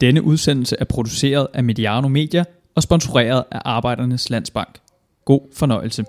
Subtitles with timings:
[0.00, 2.44] Denne udsendelse er produceret af Mediano Media
[2.74, 4.78] og sponsoreret af Arbejdernes Landsbank.
[5.24, 6.04] God fornøjelse.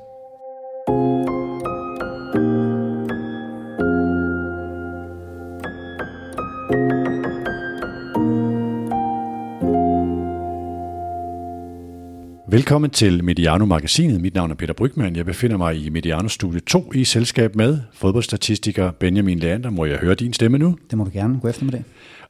[12.48, 14.22] Velkommen til Mediano Magasinet.
[14.22, 15.16] Mit navn er Peter Brygman.
[15.16, 19.70] Jeg befinder mig i Mediano Studie 2 i selskab med fodboldstatistiker Benjamin Leander.
[19.70, 20.78] Må jeg høre din stemme nu?
[20.90, 21.40] Det må du gerne.
[21.40, 21.84] God eftermiddag.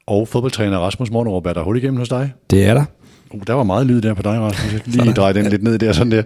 [0.07, 1.45] Og fodboldtræner Rasmus Mortenrup.
[1.45, 2.33] Er der hul igennem hos dig?
[2.49, 2.85] Det er der.
[3.31, 4.73] Uh, der var meget lyd der på dig, Rasmus.
[4.73, 6.23] Jeg lige dreje den lidt ned der, sådan der.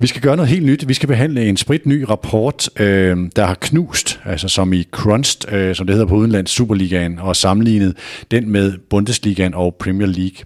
[0.00, 0.88] Vi skal gøre noget helt nyt.
[0.88, 5.74] Vi skal behandle en spritny rapport, øh, der har knust, altså som i crunched, øh,
[5.74, 7.96] som det hedder på udenlands, Superligaen, og sammenlignet
[8.30, 10.36] den med Bundesligaen og Premier League.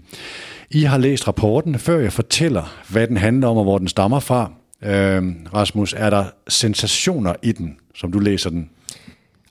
[0.70, 4.20] I har læst rapporten, før jeg fortæller, hvad den handler om og hvor den stammer
[4.20, 4.50] fra.
[4.84, 5.22] Øh,
[5.54, 8.68] Rasmus, er der sensationer i den, som du læser den?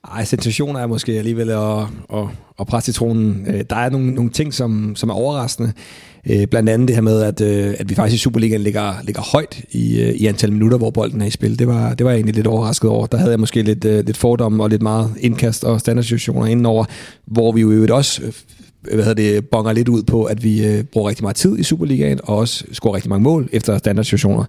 [0.07, 1.79] Ej, sensationer er måske alligevel at,
[2.13, 2.27] at,
[2.59, 3.45] at presse citronen.
[3.47, 5.73] Øh, der er nogle, nogle ting, som, som er overraskende.
[6.29, 9.21] Øh, blandt andet det her med, at, øh, at vi faktisk i Superligaen ligger, ligger
[9.21, 11.59] højt i, i antal minutter, hvor bolden er i spil.
[11.59, 13.05] Det var, det var jeg egentlig lidt overrasket over.
[13.05, 16.85] Der havde jeg måske lidt, lidt fordomme og lidt meget indkast og standardsituationer indenover,
[17.25, 18.21] hvor vi jo også
[18.81, 21.63] hvad hedder det, bonger lidt ud på, at vi øh, bruger rigtig meget tid i
[21.63, 24.45] Superligaen, og også scorer rigtig mange mål efter standardsituationer.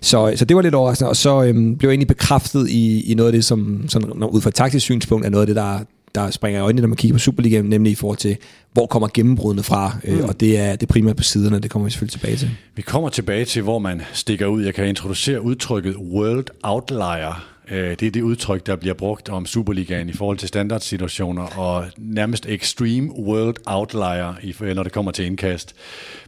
[0.00, 3.14] Så, så det var lidt overraskende, og så øhm, blev jeg egentlig bekræftet i, i
[3.14, 5.78] noget af det, som sådan, ud fra et taktisk synspunkt, er noget af det, der,
[6.14, 8.36] der springer i øjnene, når man kigger på Superligaen, nemlig i forhold til,
[8.72, 10.24] hvor kommer gennembruddene fra, øh, mm.
[10.24, 12.50] og det er det primært på siderne, det kommer vi selvfølgelig tilbage til.
[12.74, 14.62] Vi kommer tilbage til, hvor man stikker ud.
[14.62, 19.46] Jeg kan introducere udtrykket World Outlier, Øh, det er det udtryk, der bliver brugt om
[19.46, 25.74] Superligaen i forhold til standardsituationer og nærmest extreme world outlier, når det kommer til indkast.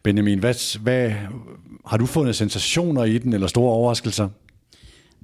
[0.02, 1.12] Benjamin, hvad, hvad,
[1.86, 4.28] har du fundet sensationer i den, eller store overraskelser?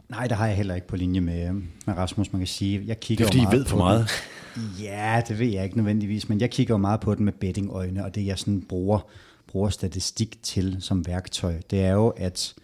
[0.09, 1.53] Nej, det har jeg heller ikke på linje med,
[1.87, 2.33] med Rasmus.
[2.33, 4.09] Man kan sige, jeg kigger det er fordi, I ved for meget.
[4.55, 4.63] Den.
[4.83, 8.05] Ja, det ved jeg ikke nødvendigvis, men jeg kigger jo meget på den med bettingøjne,
[8.05, 9.07] og det jeg sådan bruger,
[9.47, 12.55] bruger statistik til som værktøj, det er jo, at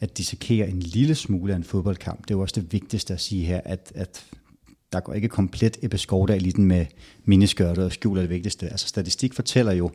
[0.00, 2.22] at dissekere en lille smule af en fodboldkamp.
[2.22, 4.26] Det er jo også det vigtigste at sige her, at, at
[4.92, 6.86] der går ikke komplet Ebbe Skovdag den med
[7.24, 8.68] miniskørtet og skjuler det vigtigste.
[8.68, 9.90] Altså statistik fortæller jo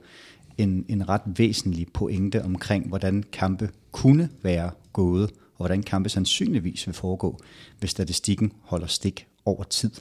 [0.57, 6.87] en, en ret væsentlig pointe omkring, hvordan kampe kunne være gået, og hvordan kampe sandsynligvis
[6.87, 7.39] vil foregå,
[7.79, 9.91] hvis statistikken holder stik over tid.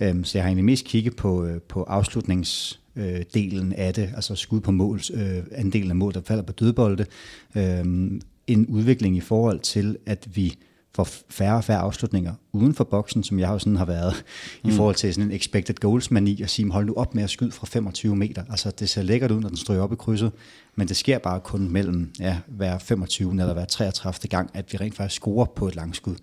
[0.00, 4.34] Øhm, så jeg har egentlig mest kigget på, øh, på afslutningsdelen øh, af det, altså
[4.34, 7.06] skud på mål, øh, andelen af mål, der falder på dødbolde,
[7.54, 8.20] øhm,
[8.52, 10.56] en udvikling i forhold til, at vi
[10.94, 14.24] får færre og færre afslutninger uden for boksen, som jeg jo sådan har været
[14.64, 14.70] mm.
[14.70, 17.30] i forhold til sådan en expected goals mani, og sige, hold nu op med at
[17.30, 18.42] skyde fra 25 meter.
[18.50, 20.32] Altså det ser lækkert ud, når den stryger op i krydset,
[20.74, 23.30] men det sker bare kun mellem ja, hver 25.
[23.30, 24.28] eller hver 33.
[24.28, 26.14] gang, at vi rent faktisk scorer på et langskud.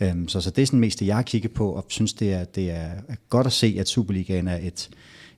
[0.00, 2.32] Um, så, så det er sådan mest det, jeg har kigget på, og synes, det
[2.32, 2.90] er, det er
[3.28, 4.90] godt at se, at Superligaen er et,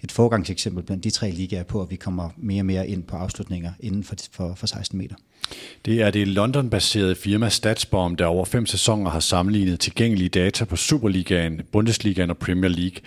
[0.04, 3.16] et forgangseksempel blandt de tre ligaer på, at vi kommer mere og mere ind på
[3.16, 5.14] afslutninger inden for, for, for 16 meter.
[5.84, 10.76] Det er det London-baserede firma Statsbomb, der over fem sæsoner har sammenlignet tilgængelige data på
[10.76, 13.00] Superligaen, Bundesligaen og Premier League.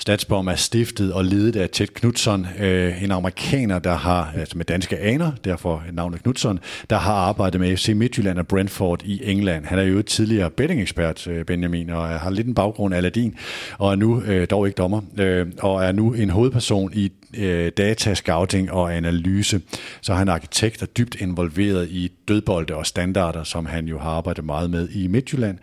[0.00, 4.64] Statsbom er stiftet og ledet af Ted Knudsen, øh, en amerikaner, der har, altså med
[4.64, 6.58] danske aner, derfor navnet Knudsen,
[6.90, 9.64] der har arbejdet med FC Midtjylland og Brentford i England.
[9.64, 13.34] Han er jo tidligere bettingekspert, øh, Benjamin, og har lidt en baggrund af Aladdin,
[13.78, 17.72] og er nu øh, dog ikke dommer, øh, og er nu en hovedperson i øh,
[17.76, 19.60] data, scouting og analyse.
[20.00, 24.44] Så han arkitekt og dybt involveret i dødbolde og standarder, som han jo har arbejdet
[24.44, 25.58] meget med i Midtjylland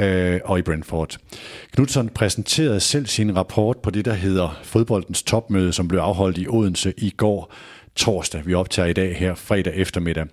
[0.00, 1.16] øh, og i Brentford.
[1.74, 6.46] Knudsen præsenterede selv sin rapport på det, der hedder fodboldens topmøde, som blev afholdt i
[6.48, 7.54] Odense i går
[7.98, 8.46] torsdag.
[8.46, 10.26] Vi optager i dag her fredag eftermiddag.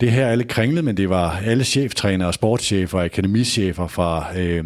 [0.00, 4.64] Det her alle kringlet, men det var alle cheftrænere, sportschefer og akademichefer fra øh,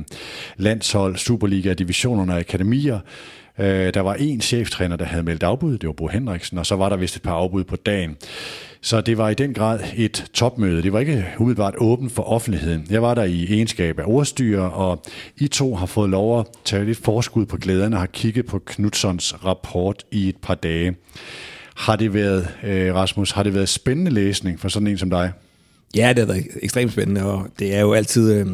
[0.57, 2.99] landshold, Superliga, divisionerne og akademier,
[3.59, 6.77] Øh, der var en cheftræner, der havde meldt afbud, det var Bo Henriksen, og så
[6.77, 8.17] var der vist et par afbud på dagen.
[8.81, 10.83] Så det var i den grad et topmøde.
[10.83, 12.87] Det var ikke umiddelbart åbent for offentligheden.
[12.91, 15.03] Jeg var der i egenskab af ordstyrer, og
[15.37, 18.59] I to har fået lov at tage lidt forskud på glæderne og har kigget på
[18.59, 20.97] Knudsons rapport i et par dage.
[21.77, 25.33] Har det været, øh, Rasmus, har det været spændende læsning for sådan en som dig?
[25.97, 28.33] Ja, det har været ekstremt spændende, og det er jo altid...
[28.33, 28.47] Øh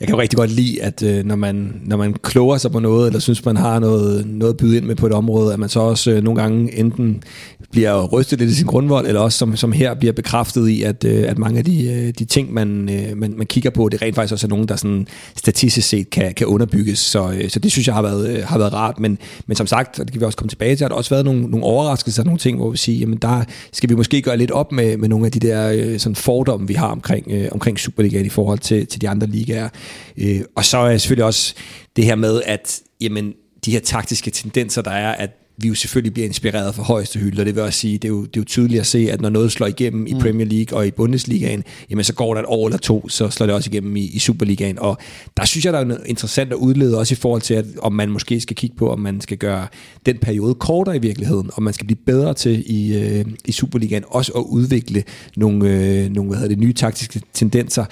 [0.00, 2.78] jeg kan jo rigtig godt lide, at øh, når, man, når man kloger sig på
[2.78, 5.58] noget, eller synes, man har noget, noget at byde ind med på et område, at
[5.58, 7.22] man så også øh, nogle gange enten
[7.70, 11.04] bliver rystet lidt i sin grundvold, eller også som, som her bliver bekræftet i, at,
[11.04, 14.02] øh, at mange af de, øh, de ting, man, øh, man, man kigger på, det
[14.02, 15.06] rent faktisk også er nogen, der sådan
[15.36, 16.98] statistisk set kan, kan underbygges.
[16.98, 19.00] Så, øh, så det synes jeg har været, øh, har været rart.
[19.00, 21.10] Men, men som sagt, og det kan vi også komme tilbage til, har der også
[21.10, 24.36] været nogle, nogle overraskelser, nogle ting, hvor vi siger, jamen der skal vi måske gøre
[24.36, 27.48] lidt op med, med nogle af de der øh, sådan fordomme, vi har omkring, øh,
[27.52, 29.68] omkring Superligaen i forhold til, til de andre ligaer.
[30.18, 31.54] Øh, og så er selvfølgelig også
[31.96, 33.34] det her med, at jamen,
[33.64, 37.42] de her taktiske tendenser, der er, at vi jo selvfølgelig bliver inspireret fra højeste hylde,
[37.42, 39.20] og det vil også sige, det er jo, det er jo tydeligt at se, at
[39.20, 40.20] når noget slår igennem i mm.
[40.20, 43.46] Premier League og i Bundesligaen, jamen så går der et år eller to, så slår
[43.46, 44.98] det også igennem i, i Superligaen, og
[45.36, 47.92] der synes jeg, der er noget interessant at udlede også i forhold til, at, om
[47.92, 49.66] man måske skal kigge på, om man skal gøre
[50.06, 54.04] den periode kortere i virkeligheden, om man skal blive bedre til i, øh, i Superligaen,
[54.08, 55.04] også at udvikle
[55.36, 57.84] nogle, øh, nogle hvad hedder det, nye taktiske tendenser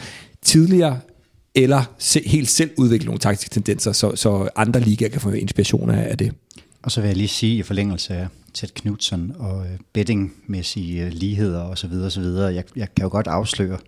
[0.42, 0.98] tidligere,
[1.54, 5.90] eller se, helt selv udvikle nogle taktiske tendenser, så, så andre ligaer kan få inspiration
[5.90, 6.32] af, det.
[6.82, 11.12] Og så vil jeg lige sige i forlængelse af Ted Knudsen og øh, bettingmæssige øh,
[11.12, 11.92] ligheder osv.
[11.92, 12.22] osv.
[12.24, 13.78] Jeg, jeg kan jo godt afsløre,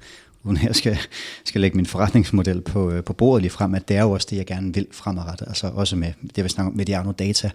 [0.43, 0.99] uden jeg skal,
[1.45, 4.27] skal lægge min forretningsmodel på, øh, på bordet lige frem, at det er jo også
[4.31, 7.51] det, jeg gerne vil fremadrettet, altså også med det, vi snakker om Mediano Data.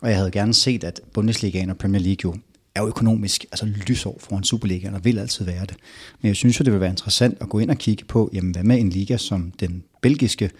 [0.00, 2.34] Og jeg havde gerne set, at Bundesligaen og Premier League jo
[2.74, 5.76] er jo økonomisk altså lysår foran Superligaen, og vil altid være det.
[6.22, 8.52] Men jeg synes jo, det vil være interessant at gå ind og kigge på, jamen
[8.52, 10.50] hvad med en liga som den belgiske,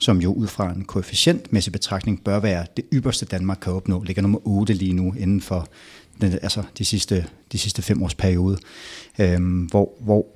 [0.00, 4.22] som jo ud fra en koefficientmæssig betragtning bør være det ypperste Danmark kan opnå, ligger
[4.22, 5.68] nummer 8 lige nu inden for
[6.20, 8.58] den, altså de sidste, de sidste fem års periode,
[9.18, 10.26] øhm, hvor, hvor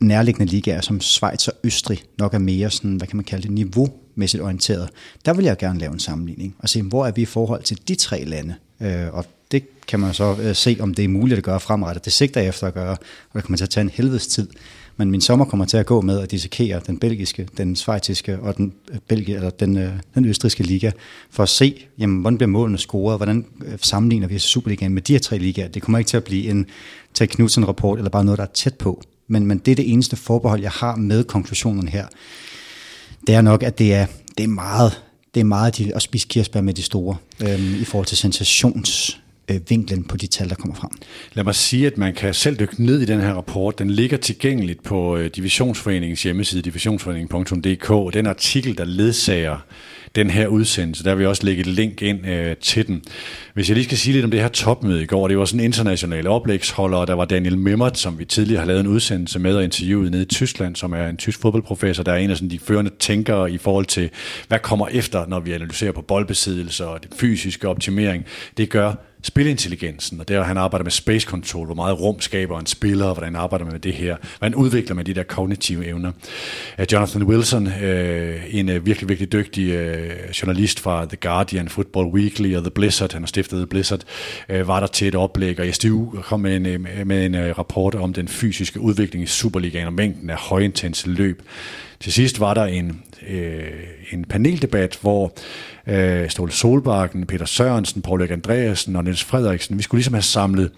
[0.00, 3.50] nærliggende ligaer som Schweiz og Østrig nok er mere sådan, hvad kan man kalde det,
[3.50, 4.88] niveaumæssigt orienteret.
[5.24, 7.88] Der vil jeg gerne lave en sammenligning og se, hvor er vi i forhold til
[7.88, 8.54] de tre lande.
[8.80, 12.04] Øh, og det kan man så øh, se, om det er muligt at gøre fremrettet.
[12.04, 14.48] Det sigter jeg efter at gøre, og det kommer til at tage en helvedes tid.
[14.96, 18.56] Men min sommer kommer til at gå med at dissekere den belgiske, den svejtiske og
[18.56, 20.90] den, øh, belgi, eller den, øh, den østriske liga,
[21.30, 25.12] for at se, jamen, hvordan bliver målene scoret, hvordan øh, sammenligner vi Superligaen med de
[25.12, 25.68] her tre ligaer.
[25.68, 26.66] Det kommer ikke til at blive en
[27.14, 29.02] Ted Knudsen-rapport, eller bare noget, der er tæt på.
[29.28, 32.06] Men, men det er det eneste forbehold, jeg har med konklusionen her.
[33.26, 34.06] Det er nok, at det er,
[34.38, 35.02] det er meget,
[35.34, 39.20] det er meget de, at spise kirsebær med de store, øhm, i forhold til sensations
[39.50, 40.90] øh, vinklen på de tal, der kommer frem.
[41.32, 43.78] Lad mig sige, at man kan selv dykke ned i den her rapport.
[43.78, 48.14] Den ligger tilgængeligt på øh, Divisionsforeningens hjemmeside, divisionsforeningen.dk.
[48.14, 49.58] Den artikel, der ledsager
[50.16, 51.04] den her udsendelse.
[51.04, 53.02] Der vil vi også lægge et link ind øh, til den.
[53.54, 55.60] Hvis jeg lige skal sige lidt om det her topmøde i går, det var sådan
[55.60, 59.38] en international oplægsholder, og der var Daniel Mimmert, som vi tidligere har lavet en udsendelse
[59.38, 62.36] med og interviewet nede i Tyskland, som er en tysk fodboldprofessor, der er en af
[62.36, 64.10] sådan de førende tænkere i forhold til,
[64.48, 68.24] hvad kommer efter, når vi analyserer på boldbesiddelse og den fysiske optimering.
[68.56, 68.94] Det gør
[69.26, 73.14] spilintelligensen, og der han arbejder med space control, hvor meget rum skaber en spiller, og
[73.14, 76.12] hvordan han arbejder med det her, hvordan udvikler man de der kognitive evner.
[76.78, 79.66] Øh, Jonathan Wilson, øh, en øh, virkelig, virkelig dygtig
[80.42, 84.00] journalist fra The Guardian, Football Weekly og The Blizzard, han har stiftet The Blizzard,
[84.48, 88.28] var der til et oplæg, og SDU kom med en, med en rapport om den
[88.28, 91.42] fysiske udvikling i Superligaen og mængden af højintense løb.
[92.00, 93.72] Til sidst var der en, øh,
[94.12, 95.32] en paneldebat, hvor
[95.86, 100.22] øh, Ståle Solbakken, Peter Sørensen, Paul Erik Andreasen og Niels Frederiksen, vi skulle ligesom have
[100.22, 100.70] samlet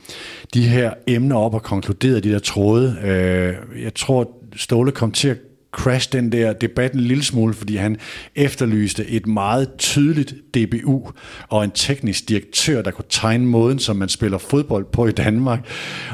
[0.55, 2.99] de her emner op og konkluderet de der tråde.
[3.03, 5.39] Øh, jeg tror, Ståle kom til at
[5.79, 7.97] crash den der debat en lille smule, fordi han
[8.37, 11.11] efterlyste et meget tydeligt DBU
[11.49, 15.61] og en teknisk direktør, der kunne tegne måden, som man spiller fodbold på i Danmark.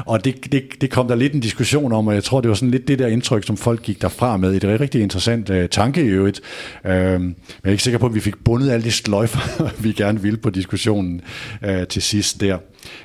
[0.05, 2.55] Og det, det, det kom der lidt en diskussion om, og jeg tror, det var
[2.55, 4.53] sådan lidt det der indtryk, som folk gik derfra med.
[4.53, 6.41] Det er et rigtig interessant uh, tanke i øvrigt.
[6.83, 9.91] Uh, men jeg er ikke sikker på, at vi fik bundet alle de sløjfer, vi
[9.91, 11.21] gerne ville på diskussionen
[11.67, 12.57] uh, til sidst der.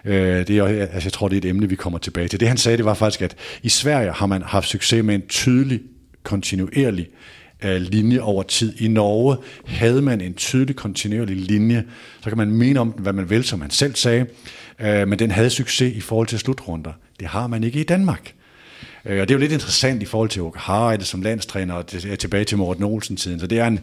[0.05, 2.41] Uh, det er, altså, jeg tror, det er et emne, vi kommer tilbage til.
[2.41, 5.23] Det han sagde, det var faktisk, at i Sverige har man haft succes med en
[5.29, 5.81] tydelig
[6.23, 7.09] kontinuerlig
[7.65, 8.81] øh, linje over tid.
[8.81, 9.37] I Norge
[9.67, 11.85] havde man en tydelig kontinuerlig linje.
[12.21, 14.27] Så kan man mene om den, hvad man vil, som han selv sagde,
[14.81, 16.93] øh, men den havde succes i forhold til slutrunder.
[17.21, 18.35] Det har man ikke i Danmark.
[19.05, 21.87] Øh, og det er jo lidt interessant i forhold til Åke Harreide som landstræner, og
[22.19, 23.41] tilbage til Morten Olsen-tiden.
[23.41, 23.81] Så det er en,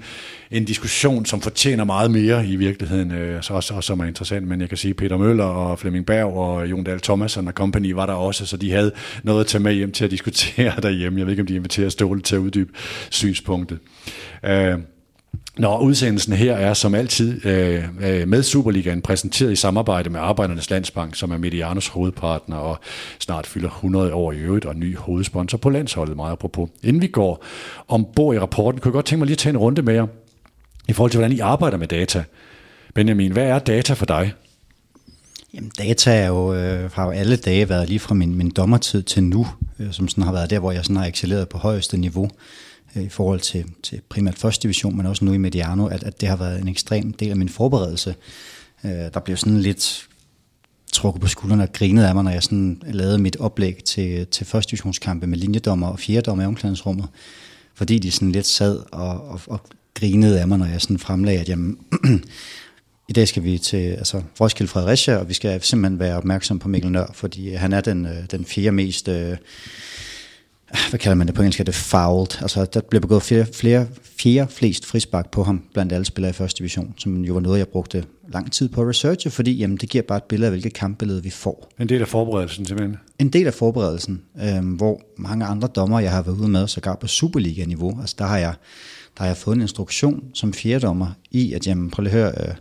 [0.51, 4.47] en diskussion, som fortjener meget mere i virkeligheden, øh, så som er interessant.
[4.47, 7.91] Men jeg kan sige, Peter Møller og Flemming Berg og Jon Dahl Thomasen og company
[7.91, 8.91] var der også, så de havde
[9.24, 11.19] noget at tage med hjem til at diskutere derhjemme.
[11.19, 12.71] Jeg ved ikke, om de inviterer Ståle til at uddybe
[13.09, 13.79] synspunktet.
[14.45, 14.77] Øh,
[15.57, 20.69] Nå, udsendelsen her er som altid øh, øh, med Superligaen præsenteret i samarbejde med Arbejdernes
[20.69, 22.79] Landsbank, som er Medianos hovedpartner og
[23.19, 26.69] snart fylder 100 år i øvrigt og ny hovedsponsor på landsholdet, meget apropos.
[26.84, 27.46] Inden vi går
[27.88, 30.07] ombord i rapporten, kunne jeg godt tænke mig lige at tage en runde med jer
[30.88, 32.24] i forhold til, hvordan I arbejder med data.
[32.93, 34.34] Benjamin, hvad er data for dig?
[35.53, 39.03] Jamen, data er jo, øh, har jo alle dage været lige fra min, min dommertid
[39.03, 39.48] til nu,
[39.79, 42.29] øh, som sådan har været der, hvor jeg sådan har excelleret på højeste niveau.
[42.98, 46.22] Øh, I forhold til, til primært første division, men også nu i Mediano, at, at
[46.22, 48.16] det har været en ekstrem del af min forberedelse.
[48.84, 50.08] Øh, der blev sådan lidt
[50.94, 54.46] trukket på skuldrene og grinet af mig, når jeg sådan lavede mit oplæg til, til
[54.46, 57.08] første divisionskampe med linjedommer og fjerdommer i omklædningsrummet,
[57.75, 59.62] fordi de sådan lidt sad og, og, og
[59.94, 61.77] grinede af mig, når jeg sådan fremlagde, at jamen,
[63.10, 66.68] i dag skal vi til altså, Roskilde Fredericia, og vi skal simpelthen være opmærksom på
[66.68, 69.38] Mikkel Nør, fordi han er den, øh, den fjerde mest øh,
[70.89, 72.41] hvad kalder man det på engelsk, er det fouled.
[72.41, 73.88] Altså, der blev begået flere, flere,
[74.19, 77.59] fjerde flest frispark på ham, blandt alle spillere i første division, som jo var noget,
[77.59, 80.51] jeg brugte lang tid på at researche, fordi jamen, det giver bare et billede af,
[80.51, 81.71] hvilket kampbillede vi får.
[81.79, 82.97] En del af forberedelsen simpelthen?
[83.19, 86.95] En del af forberedelsen, øh, hvor mange andre dommer, jeg har været ude med, sågar
[86.95, 88.53] på Superliga-niveau, altså der har jeg,
[89.17, 92.50] der har jeg fået en instruktion som fjerdommer i, at jamen, prøv lige at høre,
[92.50, 92.55] øh,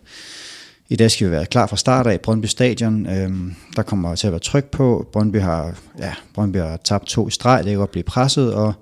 [0.89, 2.21] i dag skal vi være klar fra start af.
[2.21, 5.09] Brøndby Stadion, øhm, der kommer til at være tryk på.
[5.13, 8.73] Brøndby har, ja, Brøndby har tabt to i streg, det kan godt blive presset, og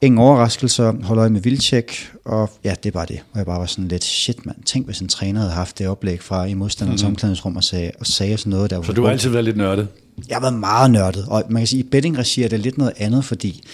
[0.00, 3.20] ingen overraskelser, holder øje med Vildtjek, og ja, det er bare det.
[3.32, 5.88] Og jeg bare var sådan lidt, shit mand, tænk hvis en træner havde haft det
[5.88, 7.12] oplæg fra i modstanderens mm-hmm.
[7.12, 8.82] omklædningsrum og sagde, og sagde sådan noget der.
[8.82, 9.88] Så du har altid været lidt nørdet?
[10.28, 12.92] Jeg har været meget nørdet, og man kan sige, i bettingregi er det lidt noget
[12.96, 13.64] andet, fordi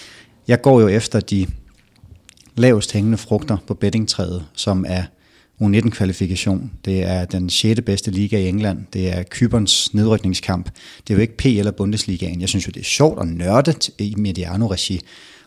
[0.47, 1.47] jeg går jo efter de
[2.55, 5.03] lavest hængende frugter på bettingtræet, som er
[5.61, 6.71] U19-kvalifikation.
[6.85, 7.81] Det er den 6.
[7.85, 8.79] bedste liga i England.
[8.93, 10.69] Det er Kyberns nedrykningskamp.
[11.07, 12.41] Det er jo ikke P eller Bundesligaen.
[12.41, 15.01] Jeg synes jo, det er sjovt og nørdet i Mediano-regi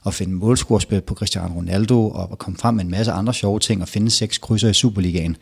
[0.07, 3.59] at finde målscorespil på Cristiano Ronaldo og at komme frem med en masse andre sjove
[3.59, 5.37] ting og finde seks krydser i Superligaen.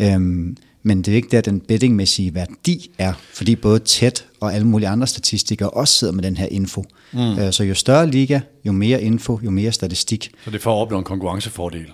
[0.00, 4.66] Øhm, men det er ikke der, den bettingmæssige værdi er, fordi både tæt og alle
[4.66, 6.84] mulige andre statistikere også sidder med den her info.
[7.12, 7.38] Mm.
[7.38, 10.30] Øh, så jo større liga, jo mere info, jo mere statistik.
[10.44, 11.86] Så det får at opnå en konkurrencefordel?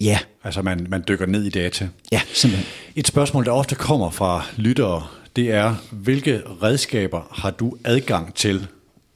[0.00, 0.18] Ja.
[0.44, 1.88] Altså man, man dykker ned i data.
[2.12, 2.66] Ja, simpelthen.
[2.96, 8.66] Et spørgsmål, der ofte kommer fra lyttere, det er, hvilke redskaber har du adgang til?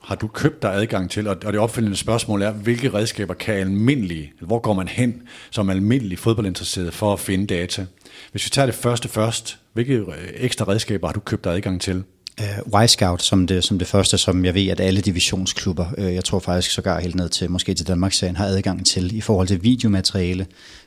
[0.02, 1.28] Har du købt dig adgang til?
[1.28, 6.18] Og det opfølgende spørgsmål er, hvilke redskaber kan almindelige, hvor går man hen som almindelig
[6.18, 7.86] fodboldinteresseret for at finde data?
[8.30, 10.04] Hvis vi tager det første først, hvilke
[10.34, 12.04] ekstra redskaber har du købt dig adgang til?
[12.40, 16.24] Uh, Y-Scout som det, som det første, som jeg ved, at alle divisionsklubber, uh, jeg
[16.24, 19.62] tror faktisk sågar helt ned til, måske til Danmarksserien, har adgang til i forhold til
[19.62, 20.46] videomateriale,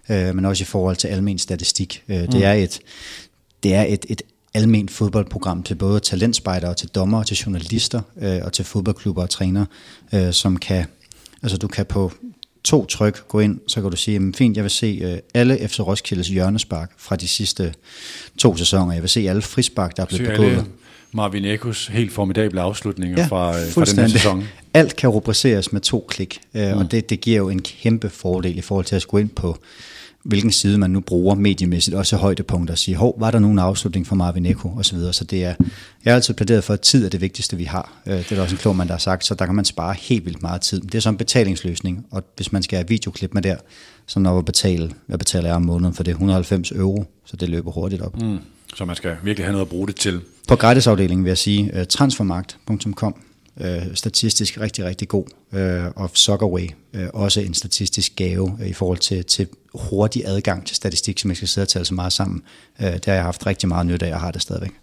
[0.09, 2.03] uh, men også i forhold til almen statistik.
[2.09, 2.27] Uh, mm.
[2.27, 2.79] Det er et,
[3.63, 4.21] det er et, et
[4.53, 9.65] almen fodboldprogram til både talentspejdere, til dommer, til journalister uh, og til fodboldklubber og trænere,
[10.13, 10.85] uh, som kan,
[11.43, 12.11] altså du kan på
[12.63, 15.67] to tryk gå ind, så kan du sige, jamen, fint, jeg vil se uh, alle
[15.67, 17.73] FC Roskildes hjørnespark fra de sidste
[18.37, 18.93] to sæsoner.
[18.93, 20.65] Jeg vil se alle frispark, der er blevet begået.
[21.13, 24.43] Marvin Ekos helt formidable afslutninger ja, fra, øh, fra den her sæson.
[24.73, 26.77] Alt kan rubriceres med to klik, øh, mm.
[26.77, 29.57] og det, det giver jo en kæmpe fordel i forhold til at skulle ind på,
[30.23, 34.07] hvilken side man nu bruger mediemæssigt, også højdepunkter, og sige, hov, var der nogen afslutning
[34.07, 35.13] for Marvin Eko, og så videre.
[35.13, 35.53] Så det er,
[36.05, 38.01] jeg har altid plæderet for, at tid er det vigtigste, vi har.
[38.05, 39.65] Øh, det er der også en klog mand, der har sagt, så der kan man
[39.65, 40.81] spare helt vildt meget tid.
[40.81, 43.55] Det er som en betalingsløsning, og hvis man skal have videoklip med der,
[44.05, 46.11] så når man betale, hvad betaler jeg om måneden for det?
[46.11, 48.21] 190 euro, så det løber hurtigt op.
[48.21, 48.39] Mm.
[48.75, 50.21] Så man skal virkelig have noget at bruge det til.
[50.47, 53.15] På gratisafdelingen vil jeg sige, øh, uh, transfermarkt.com,
[53.55, 58.67] uh, øh, statistisk rigtig, rigtig god, uh, og Soccerway, uh, også en statistisk gave uh,
[58.67, 61.93] i forhold til, til hurtig adgang til statistik, som jeg skal sidde og tale så
[61.93, 62.43] meget sammen.
[62.79, 64.80] Uh, det har jeg haft rigtig meget nyt af, og har det stadigvæk.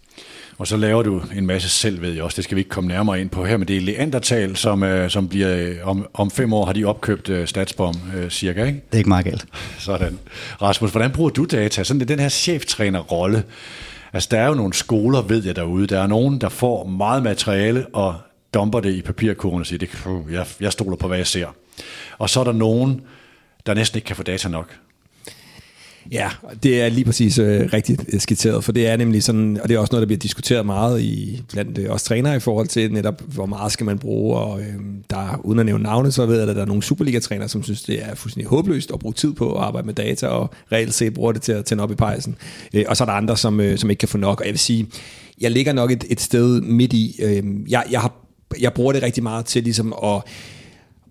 [0.57, 2.35] Og så laver du en masse selv, ved jeg også.
[2.35, 5.09] Det skal vi ikke komme nærmere ind på her, men det er Leandertal, som, øh,
[5.09, 8.81] som bliver, øh, om, om fem år har de opkøbt uh, Statsbom uh, cirka, ikke?
[8.85, 9.45] Det er ikke meget galt.
[9.79, 10.19] Sådan.
[10.61, 11.83] Rasmus, hvordan bruger du data?
[11.83, 13.43] Sådan den her cheftræner-rolle.
[14.13, 15.87] Altså, der er jo nogle skoler, ved jeg derude.
[15.87, 18.15] Der er nogen, der får meget materiale og
[18.53, 19.89] dumper det i papirkurven og siger, det,
[20.31, 21.47] jeg, jeg stoler på, hvad jeg ser.
[22.17, 23.01] Og så er der nogen,
[23.65, 24.75] der næsten ikke kan få data nok.
[26.11, 26.29] Ja,
[26.63, 29.75] det er lige præcis øh, rigtigt øh, skitseret, for det er nemlig sådan, og det
[29.75, 32.93] er også noget, der bliver diskuteret meget i, blandt øh, os trænere i forhold til
[32.93, 34.75] netop, hvor meget skal man bruge, og øh,
[35.09, 37.83] der, uden at nævne navne, så ved jeg, at der er nogle Superliga-trænere, som synes,
[37.83, 41.13] det er fuldstændig håbløst at bruge tid på at arbejde med data, og reelt set
[41.13, 42.35] bruger det til at tænde op i pejsen.
[42.73, 44.53] Øh, og så er der andre, som, øh, som ikke kan få nok, og jeg
[44.53, 44.87] vil sige,
[45.41, 48.13] jeg ligger nok et, et sted midt i, øh, jeg, jeg, har,
[48.59, 50.21] jeg bruger det rigtig meget til ligesom at,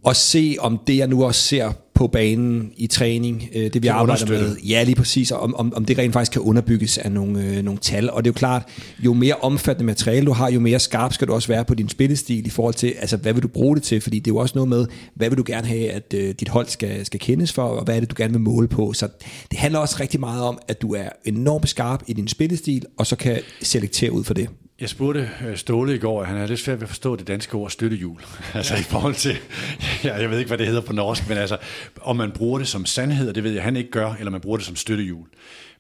[0.07, 3.89] at se, om det jeg nu også ser på banen i træning, øh, det vi
[3.89, 4.57] arbejder med.
[4.57, 7.81] Ja, lige præcis, om, om, om det rent faktisk kan underbygges af nogle, øh, nogle
[7.81, 8.11] tal.
[8.11, 8.63] Og det er jo klart,
[9.05, 11.89] jo mere omfattende materiale du har, jo mere skarp skal du også være på din
[11.89, 14.01] spillestil i forhold til, altså hvad vil du bruge det til?
[14.01, 16.49] Fordi det er jo også noget med, hvad vil du gerne have, at øh, dit
[16.49, 18.93] hold skal, skal kendes for, og hvad er det, du gerne vil måle på?
[18.93, 19.09] Så
[19.51, 23.07] det handler også rigtig meget om, at du er enormt skarp i din spillestil, og
[23.07, 24.49] så kan selektere ud for det.
[24.81, 27.27] Jeg spurgte øh, Ståle i går, at han er lidt svært ved at forstå det
[27.27, 28.23] danske ord støttehjul.
[28.55, 29.37] altså i forhold til,
[30.05, 31.59] ja, jeg ved ikke, hvad det hedder på norsk, men altså,
[32.01, 34.41] om man bruger det som sandhed, og det ved jeg, han ikke gør, eller man
[34.41, 35.27] bruger det som støttehjul.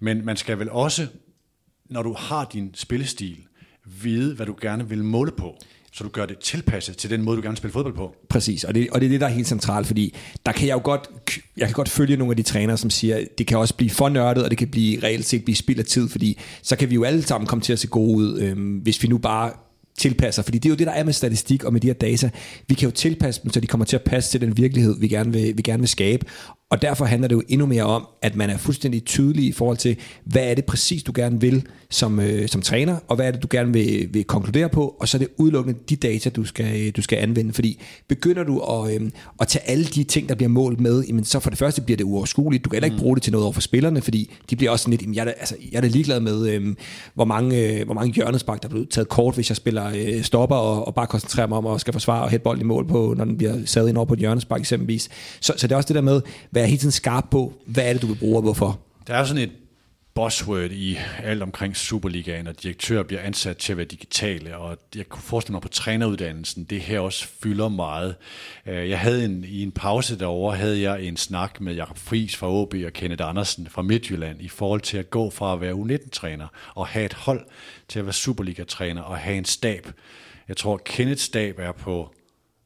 [0.00, 1.06] Men man skal vel også,
[1.90, 3.36] når du har din spillestil,
[3.84, 5.58] vide, hvad du gerne vil måle på
[5.92, 8.14] så du gør det tilpasset til den måde, du gerne vil spille fodbold på.
[8.28, 10.14] Præcis, og det, og det er det, der er helt centralt, fordi
[10.47, 11.09] der kan jeg jo godt,
[11.57, 13.90] jeg kan godt følge nogle af de trænere, som siger, at det kan også blive
[13.90, 16.90] for nørdet, og det kan blive reelt set blive spild af tid, fordi så kan
[16.90, 19.52] vi jo alle sammen komme til at se gode ud, øhm, hvis vi nu bare
[19.99, 22.30] tilpasser, fordi det er jo det, der er med statistik og med de her data.
[22.68, 25.09] Vi kan jo tilpasse dem, så de kommer til at passe til den virkelighed, vi
[25.09, 26.26] gerne vil, vi gerne vil skabe.
[26.70, 29.76] Og derfor handler det jo endnu mere om, at man er fuldstændig tydelig i forhold
[29.76, 33.30] til, hvad er det præcis, du gerne vil som, øh, som træner, og hvad er
[33.30, 36.44] det, du gerne vil, vil konkludere på, og så er det udelukkende de data, du
[36.44, 37.52] skal, du skal anvende.
[37.52, 39.10] Fordi begynder du at, øh,
[39.40, 41.96] at tage alle de ting, der bliver målt med, jamen, så for det første bliver
[41.96, 42.64] det uoverskueligt.
[42.64, 43.02] Du kan heller ikke mm.
[43.02, 45.26] bruge det til noget over for spillerne, fordi de bliver også sådan lidt, jamen, jeg,
[45.26, 46.75] er, altså, jeg er da ligeglad med, øh,
[47.14, 50.22] hvor mange, øh, hvor mange hjørnespark, der er blevet taget kort, hvis jeg spiller øh,
[50.22, 52.87] stopper og, og bare koncentrerer mig om at skal forsvare og hætte bolden i mål
[52.87, 55.08] på, når den bliver sat ind over på et hjørnespark eksempelvis.
[55.40, 56.20] Så, så det er også det der med,
[56.58, 58.80] være helt tiden skarp på, hvad er det, du vil bruge og hvorfor.
[59.06, 59.52] Der er sådan et
[60.14, 65.08] buzzword i alt omkring Superligaen, og direktører bliver ansat til at være digitale, og jeg
[65.08, 68.14] kunne forestille mig på træneruddannelsen, det her også fylder meget.
[68.66, 72.36] Øh, jeg havde en, i en pause derovre, havde jeg en snak med Jakob Friis
[72.36, 75.72] fra OB og Kenneth Andersen fra Midtjylland i forhold til at gå fra at være
[75.72, 77.46] U19-træner og have et hold
[77.88, 79.92] til at være Superliga-træner og have en stab.
[80.48, 82.14] Jeg tror, Kenneths stab er på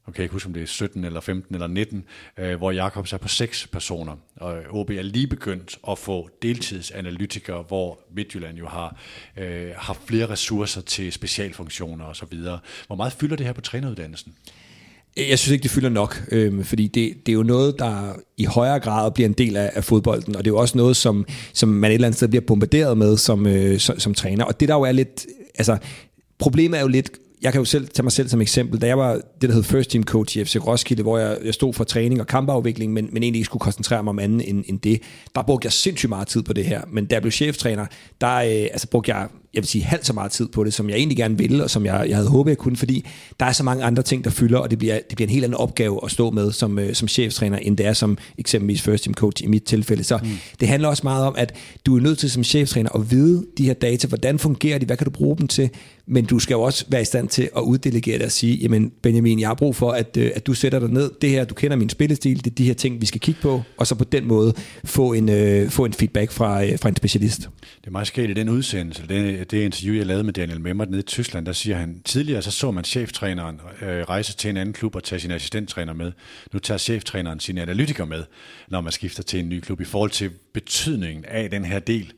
[0.09, 2.05] okay, jeg kan huske, om det er 17 eller 15 eller 19,
[2.39, 4.17] øh, hvor Jakobs er på seks personer.
[4.37, 8.97] Og OB er lige begyndt at få deltidsanalytikere, hvor Midtjylland jo har,
[9.37, 12.39] øh, har flere ressourcer til specialfunktioner osv.
[12.87, 14.35] Hvor meget fylder det her på træneruddannelsen?
[15.17, 18.45] Jeg synes ikke, det fylder nok, øh, fordi det, det er jo noget, der i
[18.45, 21.27] højere grad bliver en del af, af fodbolden, og det er jo også noget, som,
[21.53, 24.45] som man et eller andet sted bliver bombarderet med som, øh, som, som træner.
[24.45, 25.79] Og det der jo er lidt, altså
[26.39, 27.11] problemet er jo lidt,
[27.43, 28.81] jeg kan jo selv tage mig selv som eksempel.
[28.81, 31.55] Da jeg var det, der hed first team coach i FC Roskilde, hvor jeg, jeg
[31.55, 34.65] stod for træning og kampafvikling, men, men egentlig ikke skulle koncentrere mig om andet end,
[34.69, 35.03] end det,
[35.35, 36.83] der brugte jeg sindssygt meget tid på det her.
[36.93, 37.87] Men da jeg blev cheftræner,
[38.21, 40.91] der øh, altså, brugte jeg jeg vil sige, halvt så meget tid på det, som
[40.91, 43.07] jeg egentlig gerne ville, og som jeg, jeg havde håbet, jeg kunne, fordi
[43.41, 45.45] der er så mange andre ting, der fylder, og det bliver, det bliver en helt
[45.45, 49.05] anden opgave at stå med som, øh, som cheftræner, end det er som eksempelvis first
[49.05, 50.05] team coach i mit tilfælde.
[50.05, 50.29] Så mm.
[50.61, 51.55] det handler også meget om, at
[51.87, 54.97] du er nødt til som cheftræner at vide de her data, hvordan fungerer de, hvad
[54.97, 55.71] kan du bruge dem til,
[56.07, 58.93] men du skal jo også være i stand til at uddelegere det og sige, jamen
[59.03, 61.55] Benjamin, jeg har brug for, at, øh, at du sætter dig ned, det her, du
[61.55, 64.05] kender min spillestil, det er de her ting, vi skal kigge på, og så på
[64.05, 64.55] den måde
[64.85, 67.41] få en, øh, få en feedback fra, øh, fra en specialist.
[67.41, 70.91] Det er meget skægt i den udsendelse, det, det interview, jeg lavede med Daniel Memmert
[70.91, 74.57] nede i Tyskland, der siger han, tidligere så så man cheftræneren øh, rejse til en
[74.57, 76.13] anden klub og tage sin assistenttræner med.
[76.53, 78.25] Nu tager cheftræneren sin analytiker med,
[78.69, 82.13] når man skifter til en ny klub, i forhold til betydningen af den her del.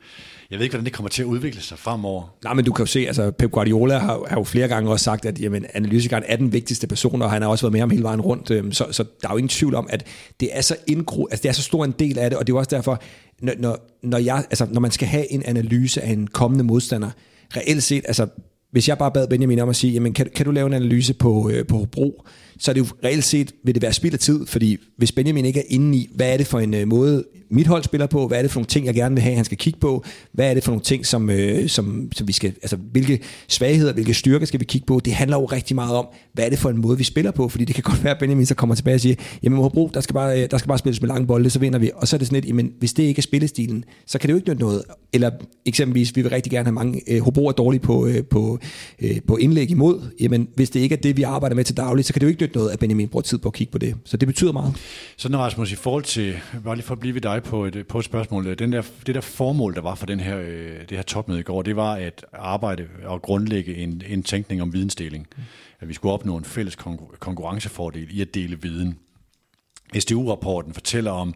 [0.51, 2.35] Jeg ved ikke, hvordan det kommer til at udvikle sig fremover.
[2.45, 5.05] Nej, men du kan jo se, altså Pep Guardiola har, har jo flere gange også
[5.05, 7.91] sagt, at jamen, analytikeren er den vigtigste person, og han har også været med ham
[7.91, 8.51] hele vejen rundt.
[8.51, 10.07] Øhm, så, så der er jo ingen tvivl om, at
[10.41, 12.53] det er så indgro, altså det er så stor en del af det, og det
[12.53, 13.03] er jo også derfor,
[13.41, 17.11] når, når, når, jeg, altså, når man skal have en analyse af en kommende modstander,
[17.57, 18.27] reelt set, altså
[18.71, 21.15] hvis jeg bare bad Benjamin om at sige, jamen kan, kan du lave en analyse
[21.15, 22.25] på, øh, på Hobro,
[22.59, 25.45] så er det jo reelt set, vil det være spild af tid, fordi hvis Benjamin
[25.45, 28.29] ikke er inde i, hvad er det for en øh, måde, mit hold spiller på,
[28.29, 30.51] hvad er det for nogle ting, jeg gerne vil have, han skal kigge på, hvad
[30.51, 34.15] er det for nogle ting, som, øh, som, som vi skal, altså hvilke svagheder, hvilke
[34.15, 36.71] styrker skal vi kigge på, det handler jo rigtig meget om, hvad er det for
[36.71, 38.95] en måde, vi spiller på, fordi det kan godt være, at Benjamin så kommer tilbage
[38.95, 41.51] og siger, jamen Hobro, der skal bare, øh, der skal bare spilles med lange bolde,
[41.51, 43.85] så vinder vi, og så er det sådan lidt, jamen hvis det ikke er spillestilen,
[44.07, 45.31] så kan det jo ikke nytte noget, eller
[45.67, 48.59] eksempelvis, vi vil rigtig gerne have mange, øh, Hobro er dårlige på, øh, på,
[49.03, 52.05] øh, på indlæg imod, jamen hvis det ikke er det, vi arbejder med til daglig,
[52.05, 53.79] så kan det jo ikke nytte noget, at Benjamin bruger tid på at kigge på
[53.79, 54.77] det, så det betyder meget.
[55.17, 57.87] Så når Rasmus, i forhold til, bare lige for at blive ved dig på et,
[57.89, 60.91] på et spørgsmål, den der, det der formål, der var for den her, øh, det
[60.91, 65.27] her topmøde i går, det var at arbejde og grundlægge en, en tænkning om vidensdeling.
[65.81, 66.77] At vi skulle opnå en fælles
[67.19, 68.99] konkurrencefordel i at dele viden.
[69.99, 71.35] SDU-rapporten fortæller om,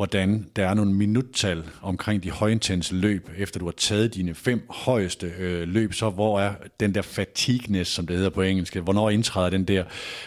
[0.00, 4.66] hvordan der er nogle minuttal omkring de højintense løb, efter du har taget dine fem
[4.70, 9.10] højeste øh, løb, så hvor er den der fatigueness, som det hedder på engelsk, hvornår
[9.10, 9.84] indtræder den der,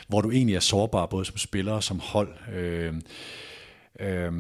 [0.08, 2.30] hvor du egentlig er sårbar, både som spiller og som hold.
[2.56, 2.94] Øh,
[4.00, 4.32] øh,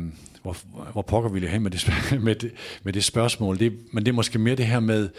[0.41, 0.57] hvor,
[0.91, 1.87] hvor pokker vi det hen med det,
[2.23, 2.51] med det,
[2.83, 3.59] med det spørgsmål?
[3.59, 5.09] Det, men det er måske mere det her med,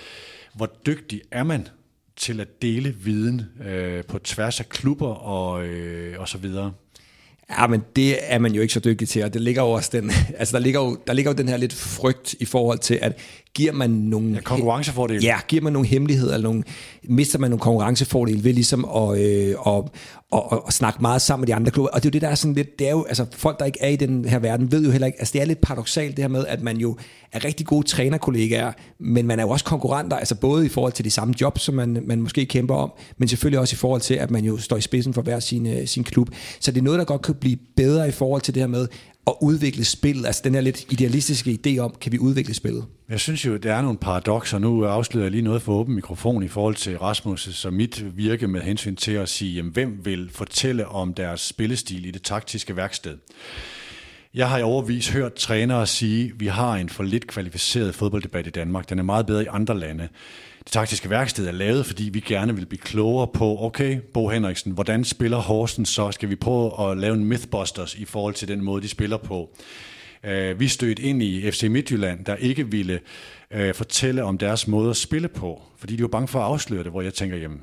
[0.54, 1.68] hvor dygtig er man
[2.16, 6.72] til at dele viden øh, på tværs af klubber og, øh, og så videre?
[7.58, 9.90] Ja, men det er man jo ikke så dygtig til, og det ligger jo også
[9.92, 12.98] den, altså der ligger jo, der ligger jo den her lidt frygt i forhold til,
[13.02, 13.18] at
[13.54, 14.34] giver man nogle...
[14.34, 15.20] Ja, konkurrencefordele.
[15.22, 16.62] Ja, giver man nogle hemmeligheder, eller nogle,
[17.08, 19.84] mister man nogle konkurrencefordele ved ligesom at, øh, at,
[20.32, 21.90] at, at, at snakke meget sammen med de andre klubber.
[21.90, 23.64] Og det er jo det, der er sådan lidt, det er jo, altså folk, der
[23.64, 26.16] ikke er i den her verden, ved jo heller ikke, altså det er lidt paradoxalt
[26.16, 26.96] det her med, at man jo
[27.32, 31.04] er rigtig gode trænerkollegaer, men man er jo også konkurrenter, altså både i forhold til
[31.04, 34.14] de samme jobs, som man, man måske kæmper om, men selvfølgelig også i forhold til,
[34.14, 36.28] at man jo står i spidsen for hver sin, øh, sin klub.
[36.60, 38.86] Så det er noget, der godt kan blive bedre i forhold til det her med,
[39.26, 42.84] at udvikle spillet, altså den her lidt idealistiske idé om, kan vi udvikle spillet?
[43.08, 44.58] Jeg synes jo, der er nogle paradoxer.
[44.58, 48.48] Nu afslører jeg lige noget for åben mikrofon i forhold til Rasmus' og mit virke
[48.48, 52.76] med hensyn til at sige, jamen, hvem vil fortælle om deres spillestil i det taktiske
[52.76, 53.16] værksted?
[54.34, 58.46] Jeg har i overvis hørt trænere sige, at vi har en for lidt kvalificeret fodbolddebat
[58.46, 58.88] i Danmark.
[58.90, 60.08] Den er meget bedre i andre lande.
[60.64, 64.72] Det taktiske værksted er lavet, fordi vi gerne vil blive klogere på, okay, Bo Henriksen,
[64.72, 66.10] hvordan spiller Horsens så?
[66.10, 69.56] Skal vi prøve at lave en mythbusters i forhold til den måde, de spiller på?
[70.24, 73.00] Øh, vi stødte ind i FC Midtjylland, der ikke ville
[73.50, 76.82] øh, fortælle om deres måde at spille på, fordi de var bange for at afsløre
[76.82, 77.60] det, hvor jeg tænker, jamen,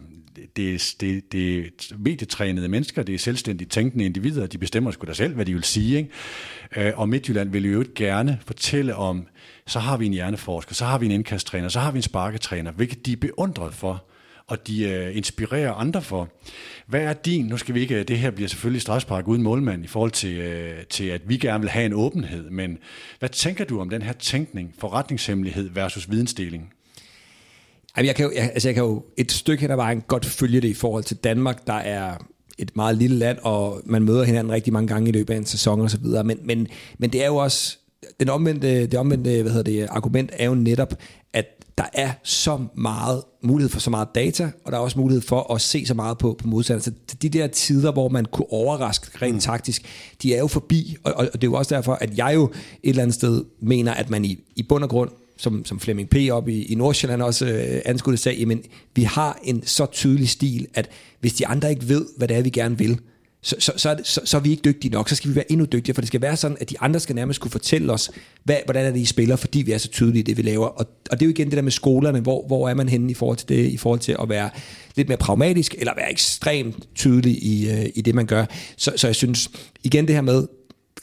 [0.55, 1.63] det, er, det, det er
[1.97, 5.63] medietrænede mennesker, det er selvstændigt tænkende individer, de bestemmer sgu da selv, hvad de vil
[5.63, 5.97] sige.
[5.97, 6.09] Ikke?
[6.87, 9.27] Øh, og Midtjylland vil jo gerne fortælle om,
[9.67, 12.71] så har vi en hjerneforsker, så har vi en indkasttræner, så har vi en sparketræner,
[12.71, 14.05] hvilket de er beundret for
[14.51, 16.29] og de uh, inspirerer andre for.
[16.87, 19.83] Hvad er din, nu skal vi ikke, øh, det her bliver selvfølgelig strafspark uden målmand
[19.83, 22.77] i forhold til, uh, til, at vi gerne vil have en åbenhed, men
[23.19, 26.73] hvad tænker du om den her tænkning, forretningshemmelighed versus vidensdeling?
[27.97, 30.61] Jeg kan jo, jeg, altså jeg kan jo et stykke hen ad vejen godt følge
[30.61, 32.17] det i forhold til Danmark, der er
[32.57, 35.45] et meget lille land, og man møder hinanden rigtig mange gange i løbet af en
[35.45, 36.23] sæson og så videre.
[36.23, 37.77] Men, men, men det er jo også,
[38.19, 40.93] den omvendte, det omvendte hvad hedder det, argument er jo netop,
[41.33, 41.45] at
[41.77, 45.53] der er så meget mulighed for så meget data, og der er også mulighed for
[45.53, 46.83] at se så meget på, på modstanderne.
[46.83, 49.39] Så de der tider, hvor man kunne overraske rent mm.
[49.39, 49.85] taktisk,
[50.21, 52.43] de er jo forbi, og, og det er jo også derfor, at jeg jo
[52.83, 55.09] et eller andet sted mener, at man i, i bund og grund
[55.41, 56.15] som, som Flemming P.
[56.31, 58.63] op i, i Nordsjælland også øh, anskudte sag, jamen
[58.95, 62.41] vi har en så tydelig stil, at hvis de andre ikke ved, hvad det er,
[62.41, 62.99] vi gerne vil,
[63.43, 65.09] så, så, så, er det, så, så er vi ikke dygtige nok.
[65.09, 67.15] Så skal vi være endnu dygtigere, for det skal være sådan, at de andre skal
[67.15, 68.11] nærmest kunne fortælle os,
[68.43, 70.65] hvad, hvordan er det, I spiller, fordi vi er så tydelige i det, vi laver.
[70.65, 73.11] Og, og det er jo igen det der med skolerne, hvor, hvor er man henne
[73.11, 74.49] i forhold til det, i forhold til at være
[74.95, 78.45] lidt mere pragmatisk, eller være ekstremt tydelig i, øh, i det, man gør.
[78.77, 79.51] Så, så jeg synes,
[79.83, 80.47] igen det her med,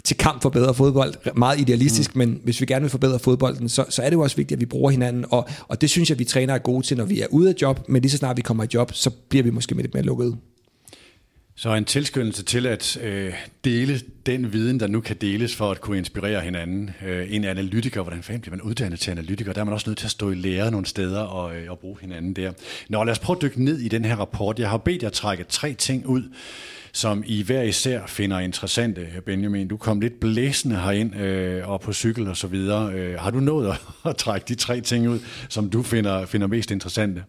[0.08, 1.14] til kamp for bedre fodbold.
[1.34, 2.18] Meget idealistisk, mm.
[2.18, 4.60] men hvis vi gerne vil forbedre fodbolden, så, så er det jo også vigtigt, at
[4.60, 5.24] vi bruger hinanden.
[5.30, 7.54] Og, og det synes jeg, vi træner er gode til, når vi er ude af
[7.62, 10.02] job, men lige så snart vi kommer i job, så bliver vi måske lidt mere
[10.02, 10.36] lukket.
[11.60, 15.80] Så en tilskyndelse til at øh, dele den viden, der nu kan deles for at
[15.80, 16.90] kunne inspirere hinanden.
[17.06, 19.52] Øh, en analytiker, hvordan fanden bliver man uddannet til analytiker?
[19.52, 21.78] Der er man også nødt til at stå i lære nogle steder og, øh, og
[21.78, 22.52] bruge hinanden der.
[22.88, 24.58] Nå, lad os prøve at dykke ned i den her rapport.
[24.58, 26.22] Jeg har bedt jer trække tre ting ud,
[26.92, 29.06] som I hver især finder interessante.
[29.26, 32.92] Benjamin, du kom lidt blæsende herind øh, og på cykel og så videre.
[32.92, 35.18] Øh, har du nået at, at trække de tre ting ud,
[35.48, 37.24] som du finder, finder mest interessante?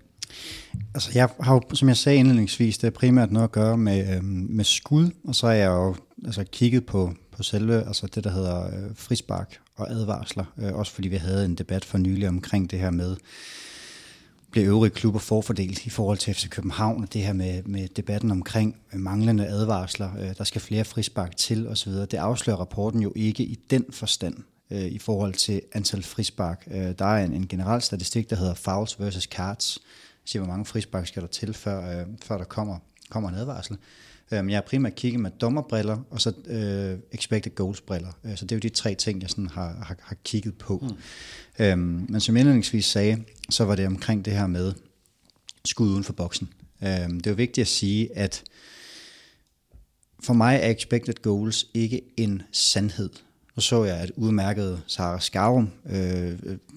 [0.94, 4.16] Altså jeg har jo, som jeg sagde indledningsvis, det er primært noget at gøre med,
[4.16, 8.24] øh, med skud, og så har jeg jo altså, kigget på, på selve altså det,
[8.24, 12.28] der hedder øh, frispark og advarsler, øh, også fordi vi havde en debat for nylig
[12.28, 13.16] omkring det her med,
[14.52, 18.32] blev øvrige klubber forfordelt i forhold til FC København, og det her med, med debatten
[18.32, 23.14] omkring øh, manglende advarsler, øh, der skal flere frispark til osv., det afslører rapporten jo
[23.16, 24.36] ikke i den forstand
[24.72, 26.68] øh, i forhold til antal frispark.
[26.72, 29.80] Øh, der er en, en generel statistik, der hedder fouls versus cards,
[30.30, 33.78] siger, hvor mange frispark skal der til, før, øh, før der kommer, kommer en advarsel.
[34.32, 38.12] Øh, jeg har primært kigget med dommerbriller, og så øh, expected goals briller.
[38.24, 40.78] Øh, så det er jo de tre ting, jeg sådan har, har, har kigget på.
[40.78, 41.66] Mm.
[41.66, 44.74] Øhm, men som indledningsvis sagde, så var det omkring det her med
[45.66, 46.50] skud uden for boksen.
[46.84, 48.44] Øhm, det er jo vigtigt at sige, at
[50.24, 53.10] for mig er expected goals ikke en sandhed.
[53.60, 56.32] Nu så jeg, at udmærket Sara Skarum, øh,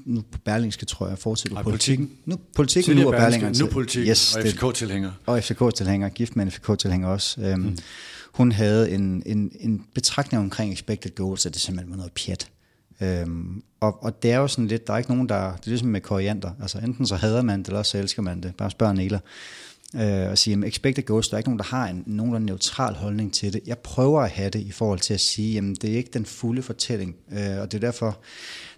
[0.05, 2.11] nu på Berlingske, tror jeg, fortsætter på politikken.
[2.25, 3.65] Nu politikken, nu er Berlingske.
[3.65, 5.11] Nu politik, yes, og FCK-tilhænger.
[5.27, 7.41] Og FCK-tilhænger, gift med en FCK-tilhænger også.
[7.41, 7.77] Øhm, mm.
[8.33, 12.49] Hun havde en, en, en betragtning omkring expected goals, at det simpelthen var noget pjat.
[13.01, 15.71] Øhm, og, og det er jo sådan lidt, der er ikke nogen, der, det er
[15.71, 18.57] ligesom med koriander, altså enten så hader man det, eller så elsker man det.
[18.57, 19.19] Bare spørg Nela
[19.95, 22.95] øh, og sige, at expected goals, der er ikke nogen, der har en nogenlunde neutral
[22.95, 23.61] holdning til det.
[23.67, 26.27] Jeg prøver at have det i forhold til at sige, at det er ikke den
[26.27, 28.19] fulde fortælling, øh, og det er derfor,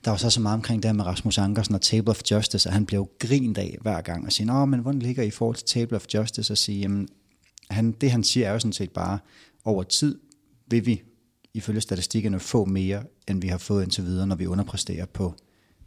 [0.05, 2.69] der var så så meget omkring det her med Rasmus Ankersen og Table of Justice,
[2.69, 5.31] at han blev grint af hver gang og sige, Nå, men hvordan ligger I i
[5.31, 7.09] forhold til Table of Justice, og sige, jamen,
[7.71, 9.19] han, det han siger er jo sådan set bare,
[9.65, 10.19] over tid
[10.67, 11.03] vil vi
[11.55, 15.35] ifølge statistikkerne få mere, end vi har fået indtil videre, når vi underpresterer på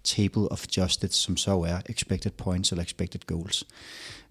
[0.08, 3.68] Table of Justice, som så er expected points eller expected goals.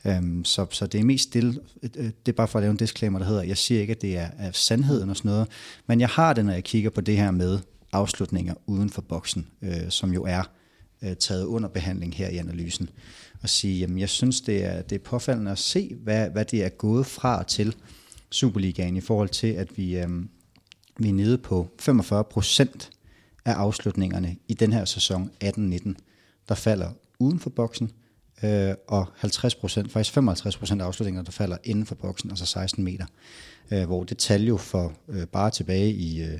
[0.05, 2.77] Um, så, så det er mest stille, øh, det er bare for at lave en
[2.77, 5.49] disclaimer, der hedder, jeg siger ikke, at det er, er sandheden og sådan noget,
[5.87, 7.59] men jeg har det, når jeg kigger på det her med
[7.93, 10.43] afslutninger uden for boksen, øh, som jo er
[11.03, 12.91] øh, taget under behandling her i analysen,
[13.43, 16.65] og sige, jamen jeg synes, det er, det er påfaldende at se, hvad, hvad det
[16.65, 17.75] er gået fra til
[18.31, 20.09] Superligaen i forhold til, at vi, øh,
[20.99, 22.91] vi er nede på 45 procent
[23.47, 25.95] af afslutningerne i den her sæson 18-19,
[26.49, 27.91] der falder uden for boksen,
[28.43, 32.47] øh, og 50 procent, faktisk 55 procent af afslutninger, der falder inden for boksen, altså
[32.47, 33.07] 16 meter.
[33.71, 36.39] Øh, hvor det tal jo for øh, bare tilbage i, øh,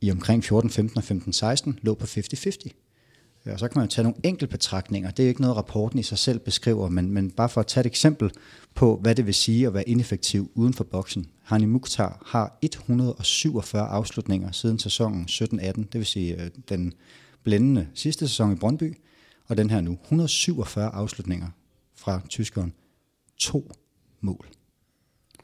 [0.00, 2.68] i omkring 14, 15 og 15, 16 lå på 50-50.
[3.46, 5.10] Og så kan man jo tage nogle enkelte betragtninger.
[5.10, 7.66] Det er jo ikke noget, rapporten i sig selv beskriver, men, men bare for at
[7.66, 8.30] tage et eksempel
[8.74, 11.26] på, hvad det vil sige at være ineffektiv uden for boksen.
[11.42, 16.92] Hani Mukhtar har 147 afslutninger siden sæsonen 17-18, det vil sige øh, den
[17.42, 18.96] blændende sidste sæson i Brøndby,
[19.48, 19.98] og den her nu.
[20.02, 21.48] 147 afslutninger
[21.96, 22.72] fra tyskeren.
[23.38, 23.70] To
[24.20, 24.48] mål.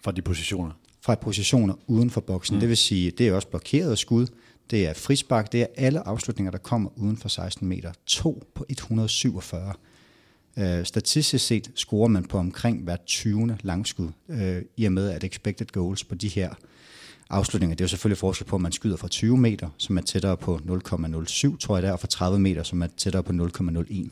[0.01, 0.73] Fra de positioner?
[1.01, 2.57] Fra positioner uden for boksen.
[2.57, 2.61] Mm.
[2.61, 4.27] Det vil sige, det er også blokeret skud
[4.71, 7.93] det er frispark, det er alle afslutninger, der kommer uden for 16 meter.
[8.07, 9.73] 2 på 147.
[10.59, 13.59] Øh, statistisk set scorer man på omkring hver 20.
[13.63, 16.55] langskud, øh, i og med at expected goals på de her
[17.31, 17.75] afslutninger.
[17.77, 20.37] Det er jo selvfølgelig forskel på, om man skyder fra 20 meter, som er tættere
[20.37, 24.09] på 0,07, tror jeg der, og fra 30 meter, som er tættere på 0,01.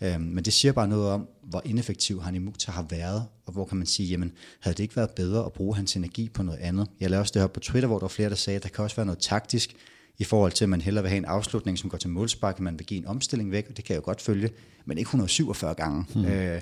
[0.00, 3.52] Øhm, men det siger bare noget om, hvor ineffektiv han i Mukhtar har været, og
[3.52, 6.42] hvor kan man sige, jamen, havde det ikke været bedre at bruge hans energi på
[6.42, 6.88] noget andet?
[7.00, 8.68] Jeg lavede også det her på Twitter, hvor der var flere, der sagde, at der
[8.68, 9.76] kan også være noget taktisk,
[10.20, 12.78] i forhold til, at man hellere vil have en afslutning, som går til målspark, man
[12.78, 14.50] vil give en omstilling væk, og det kan jeg jo godt følge,
[14.84, 16.04] men ikke 147 gange.
[16.14, 16.24] Mm.
[16.24, 16.60] Øh,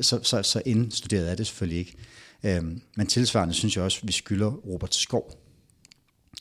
[0.00, 1.96] så, så, så indstuderet er det selvfølgelig ikke.
[2.42, 2.62] Øh,
[2.96, 5.32] men tilsvarende synes jeg også, at vi skylder Robert Skov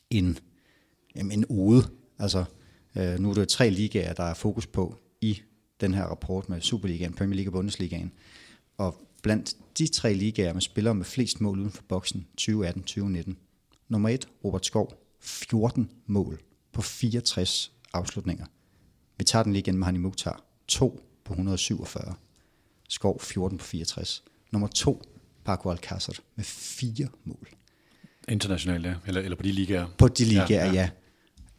[0.09, 0.37] en,
[1.15, 1.87] en ode.
[2.19, 2.43] Altså,
[2.95, 5.41] øh, nu er det tre ligaer, der er fokus på i
[5.81, 8.11] den her rapport med Superligaen, Premier League og Bundesligaen.
[8.77, 13.33] Og blandt de tre ligaer med spillere med flest mål uden for boksen, 2018-2019.
[13.89, 16.41] Nummer 1, Robert Skov, 14 mål
[16.73, 18.45] på 64 afslutninger.
[19.17, 20.43] Vi tager den lige igen med Hani Mukhtar.
[20.67, 22.15] 2 på 147.
[22.89, 24.23] Skov 14 på 64.
[24.51, 25.01] Nummer 2,
[25.45, 27.49] Paco Alcácer med 4 mål.
[28.27, 28.95] Internationalt, ja.
[29.07, 29.87] Eller, eller på de ligaer.
[29.97, 30.73] På de ligaer, ja.
[30.73, 30.89] ja.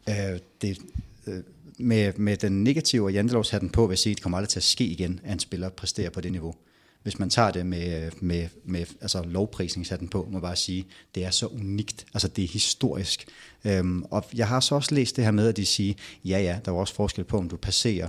[0.06, 0.32] ja.
[0.34, 0.78] Øh, det,
[1.26, 1.42] øh,
[1.80, 4.58] med, med den negative og jantelovshatten på, vil jeg sige, at det kommer aldrig til
[4.58, 6.54] at ske igen, at en spiller præsterer på det niveau.
[7.02, 11.24] Hvis man tager det med, med, med altså lovprisningshatten på, må jeg bare sige, det
[11.24, 13.26] er så unikt, altså det er historisk.
[13.64, 16.58] Øhm, og jeg har så også læst det her med, at de siger, ja ja,
[16.64, 18.08] der er også forskel på, om du passerer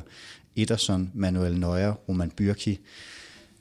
[0.55, 2.77] Ederson, Manuel Neuer, Roman Bürki,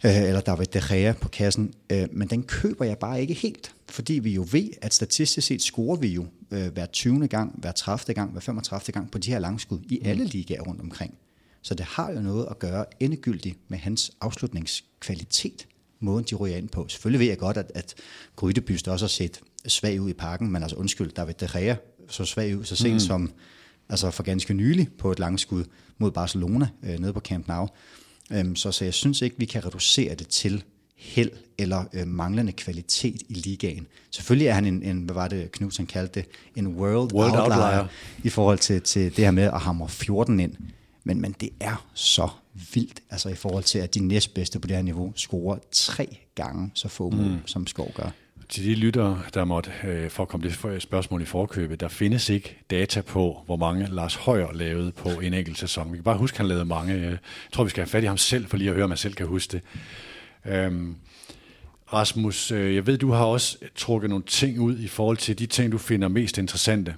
[0.04, 3.74] øh, eller David De Gea på kassen, øh, men den køber jeg bare ikke helt,
[3.88, 7.28] fordi vi jo ved, at statistisk set scorer vi jo øh, hver 20.
[7.28, 8.14] gang, hver 30.
[8.14, 8.92] gang, hver 35.
[8.92, 10.08] gang på de her langskud i mm.
[10.08, 11.14] alle ligaer rundt omkring.
[11.62, 15.66] Så det har jo noget at gøre endegyldigt med hans afslutningskvalitet,
[16.00, 16.88] måden de ryger ind på.
[16.88, 17.94] Selvfølgelig ved jeg godt, at, at
[18.36, 21.74] Grydebyst også har set svag ud i parken, men altså undskyld, David De Gea
[22.08, 23.00] så svag ud så sent mm.
[23.00, 23.32] som
[23.88, 25.64] altså for ganske nylig på et langskud
[25.98, 27.68] mod Barcelona øh, nede på Camp Nou.
[28.32, 30.64] Øhm, så, så jeg synes ikke, vi kan reducere det til
[30.96, 33.86] held eller øh, manglende kvalitet i ligaen.
[34.10, 37.64] Selvfølgelig er han en, en hvad var det Knudsen kaldte det, en world, world outlier,
[37.64, 37.86] outlier
[38.24, 40.54] i forhold til, til det her med at hamre 14 ind.
[41.04, 42.28] Men, men det er så
[42.74, 46.70] vildt, altså i forhold til, at de næstbedste på det her niveau scorer tre gange
[46.74, 47.46] så få mål, mm.
[47.46, 48.10] som Skov gør.
[48.50, 52.28] Til de lyttere, der måtte, øh, for at komme det spørgsmål i forkøbet, der findes
[52.28, 55.92] ikke data på, hvor mange Lars Højer lavede på en enkelt sæson.
[55.92, 56.94] Vi kan bare huske, at han lavede mange.
[56.94, 57.18] Øh, jeg
[57.52, 59.14] tror, vi skal have fat i ham selv, for lige at høre, om han selv
[59.14, 59.62] kan huske det.
[60.52, 60.94] Øhm,
[61.92, 65.46] Rasmus, øh, jeg ved, du har også trukket nogle ting ud i forhold til de
[65.46, 66.94] ting, du finder mest interessante.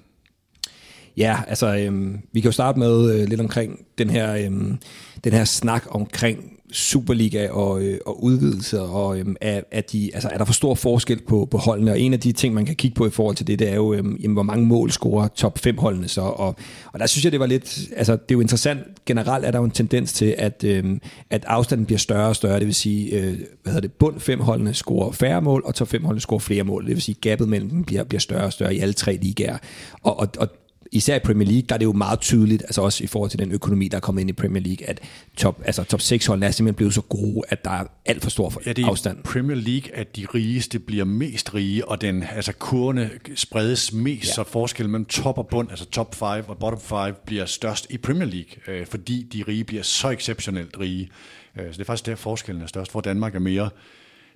[1.17, 4.79] Ja, altså øhm, vi kan jo starte med øh, lidt omkring den her, øhm,
[5.25, 10.29] den her snak omkring Superliga og, øh, og udvidelse, og øh, er, er, de, altså,
[10.33, 11.91] er der for stor forskel på, på holdene?
[11.91, 13.75] Og en af de ting, man kan kigge på i forhold til det, det er
[13.75, 16.21] jo, øh, jamen, hvor mange mål scorer top 5 holdene så.
[16.21, 16.57] Og,
[16.93, 19.59] og der synes jeg, det var lidt, altså det er jo interessant, generelt er der
[19.59, 20.85] jo en tendens til, at, øh,
[21.31, 24.41] at afstanden bliver større og større, det vil sige, øh, hvad hedder det, bund 5
[24.41, 27.49] holdene scorer færre mål, og top 5 holdene scorer flere mål, det vil sige, gabet
[27.49, 29.59] mellem dem bliver, bliver større og større i alle tre ligaer.
[30.03, 30.49] Og, og, og
[30.93, 33.39] især i Premier League, der er det jo meget tydeligt, altså også i forhold til
[33.39, 35.01] den økonomi, der er kommet ind i Premier League, at
[35.37, 38.31] top, altså top 6 hold er simpelthen blevet så gode, at der er alt for
[38.31, 39.23] stor for ja, det er afstand.
[39.25, 44.33] Premier League, at de rigeste bliver mest rige, og den, altså kurvene spredes mest, ja.
[44.33, 47.99] så forskellen mellem top og bund, altså top 5 og bottom 5, bliver størst i
[47.99, 51.11] Premier League, øh, fordi de rige bliver så exceptionelt rige.
[51.59, 53.71] Øh, så det er faktisk der, forskellen er størst, hvor Danmark er mere,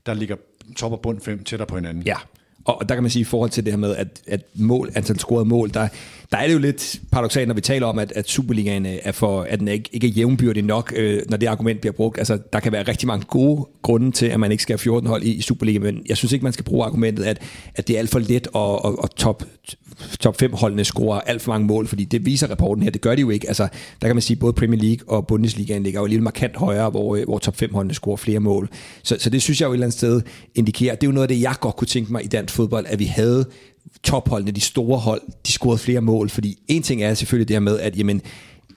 [0.06, 0.36] der ligger
[0.76, 2.02] top og bund 5 tættere på hinanden.
[2.02, 2.16] Ja,
[2.66, 5.18] og der kan man sige i forhold til det her med, at, at mål, antal
[5.18, 5.88] scorede mål, der,
[6.32, 9.12] der er det jo lidt paradoxalt, når vi taler om, at, at Superligaen øh, er
[9.12, 12.18] for, at den ikke, ikke er jævnbyrdig nok, øh, når det argument bliver brugt.
[12.18, 15.08] Altså, der kan være rigtig mange gode grunde til, at man ikke skal have 14
[15.08, 17.42] hold i, i Superligaen, men jeg synes ikke, man skal bruge argumentet, at,
[17.74, 19.44] at det er alt for let at, at, at top,
[20.20, 23.14] top 5 holdene scorer alt for mange mål, fordi det viser rapporten her, det gør
[23.14, 23.48] de jo ikke.
[23.48, 23.68] Altså,
[24.02, 26.90] der kan man sige, at både Premier League og Bundesligaen ligger jo lidt markant højere,
[26.90, 28.68] hvor, øh, hvor top 5 holdene scorer flere mål.
[29.02, 30.22] Så, så det synes jeg jo et eller andet sted
[30.54, 32.86] indikerer, det er jo noget af det, jeg godt kunne tænke mig i dansk fodbold,
[32.88, 33.46] at vi havde
[34.02, 37.60] topholdene, de store hold, de scorede flere mål, fordi en ting er selvfølgelig det her
[37.60, 38.22] med, at jamen,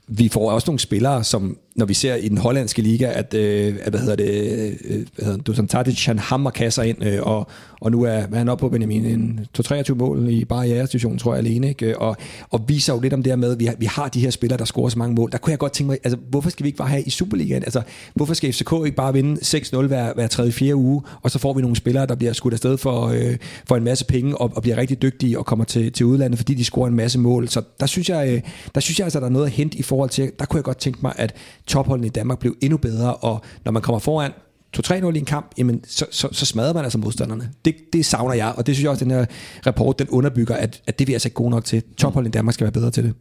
[0.07, 3.75] vi får også nogle spillere, som når vi ser i den hollandske liga, at, øh,
[3.81, 7.47] at hvad hedder det, øh, hvad hedder Dusan Tadic, han hammer kasser ind, øh, og,
[7.81, 11.45] og nu er han oppe på Benjamin en 23 mål i bare jeres tror jeg
[11.45, 11.99] alene, ikke?
[11.99, 12.17] Og,
[12.49, 14.29] og viser jo lidt om det her med, at vi har, vi har de her
[14.29, 15.31] spillere, der scorer så mange mål.
[15.31, 17.63] Der kunne jeg godt tænke mig, altså hvorfor skal vi ikke bare have i Superligaen?
[17.63, 17.81] Altså
[18.13, 21.53] hvorfor skal FCK ikke bare vinde 6-0 hver, hver tredje, fjerde uge, og så får
[21.53, 23.37] vi nogle spillere, der bliver skudt afsted for, øh,
[23.67, 26.53] for en masse penge, og, og bliver rigtig dygtige og kommer til, til udlandet, fordi
[26.53, 27.47] de scorer en masse mål.
[27.47, 28.41] Så der synes jeg, øh,
[28.75, 30.63] der synes jeg altså, der er noget at hente i forhold til, der kunne jeg
[30.63, 31.35] godt tænke mig, at
[31.67, 34.31] topholdene i Danmark blev endnu bedre, og når man kommer foran
[34.77, 37.51] 2-3-0 i en kamp, jamen, så, så, så smadrer man altså modstanderne.
[37.65, 39.25] Det, det savner jeg, og det synes jeg også, at den her
[39.65, 41.84] rapport, den underbygger, at, at det vi altså ikke gode nok til.
[41.97, 43.13] Tophold i Danmark skal være bedre til det.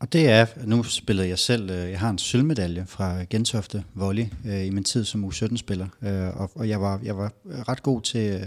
[0.00, 4.24] Og det er, nu spillede jeg selv, øh, jeg har en sølvmedalje fra Gentofte Volley
[4.46, 7.32] øh, i min tid som U17-spiller, øh, og, og jeg, var, jeg var
[7.68, 8.46] ret god til, øh, til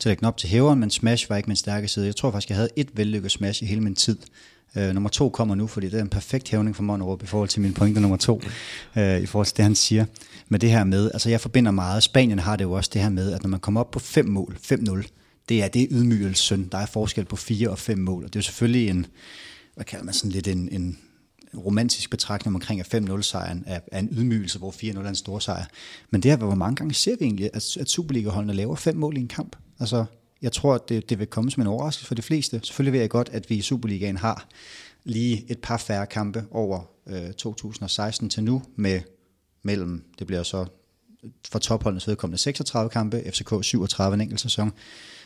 [0.00, 2.06] at lægge den op til hæveren, men smash var ikke min stærke side.
[2.06, 4.16] Jeg tror faktisk, jeg havde et vellykket smash i hele min tid.
[4.76, 7.48] Øh, nummer to kommer nu, fordi det er en perfekt hævning for Monrup i forhold
[7.48, 8.40] til min pointe nummer to,
[8.96, 10.04] i forhold til det, han siger.
[10.48, 13.08] med det her med, altså jeg forbinder meget, Spanien har det jo også det her
[13.08, 15.06] med, at når man kommer op på fem mål, 5-0,
[15.48, 16.68] det er det ydmygelsen.
[16.72, 19.06] Der er forskel på fire og fem mål, og det er jo selvfølgelig en,
[19.80, 20.98] hvad kalder man sådan lidt en, en
[21.56, 25.64] romantisk betragtning omkring, at 5-0-sejren er, er en ydmygelse, hvor 4-0 er en stor sejr.
[26.10, 29.16] Men det her, hvor mange gange ser vi egentlig, at, at Superliga-holdene laver fem mål
[29.16, 29.56] i en kamp?
[29.78, 30.04] Altså,
[30.42, 32.60] jeg tror, at det, det vil komme som en overraskelse for de fleste.
[32.62, 34.48] Selvfølgelig ved jeg godt, at vi i Superligaen har
[35.04, 39.00] lige et par færre kampe over øh, 2016 til nu, med
[39.62, 40.66] mellem, det bliver så
[41.48, 44.72] for topholdenes vedkommende 36 kampe, FCK 37 en enkelt sæson,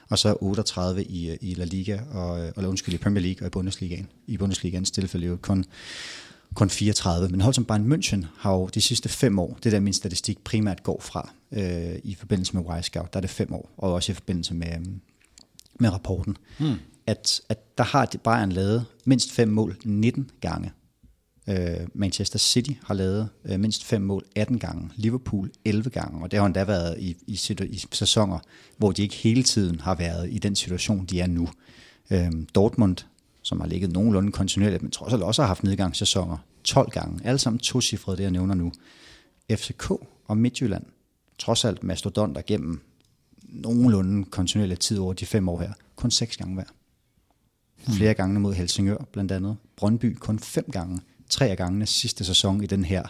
[0.08, 3.50] og så 38 i, i La Liga, og, eller undskyld, i Premier League og i
[3.50, 4.08] Bundesligaen.
[4.26, 5.64] I Bundesligaens tilfælde jo kun,
[6.54, 7.28] kun 34.
[7.28, 10.44] Men hold som Bayern München har jo de sidste fem år, det der min statistik
[10.44, 14.12] primært går fra, øh, i forbindelse med Wisecout, der er det fem år, og også
[14.12, 15.00] i forbindelse med,
[15.80, 16.74] med rapporten, hmm.
[17.06, 20.72] at, at der har Bayern lavet mindst fem mål 19 gange
[21.48, 26.30] Øh, Manchester City har lavet øh, mindst fem mål 18 gange, Liverpool 11 gange, og
[26.30, 28.38] det har endda været i, i, i sæsoner,
[28.76, 31.48] hvor de ikke hele tiden har været i den situation, de er nu.
[32.10, 32.96] Øh, Dortmund,
[33.42, 37.38] som har ligget nogenlunde kontinuerligt, men trods alt også har haft nedgangssæsoner 12 gange, alle
[37.38, 38.72] sammen to cifrede, det jeg nævner nu.
[39.52, 39.90] FCK
[40.26, 40.84] og Midtjylland,
[41.38, 42.80] trods alt mastodonter gennem
[43.42, 46.64] nogenlunde kontinuerlig tid over de fem år her, kun seks gange hver.
[47.88, 49.56] Flere gange mod Helsingør blandt andet.
[49.76, 51.00] Brøndby kun fem gange
[51.34, 53.02] tre af gangene sidste sæson i den her,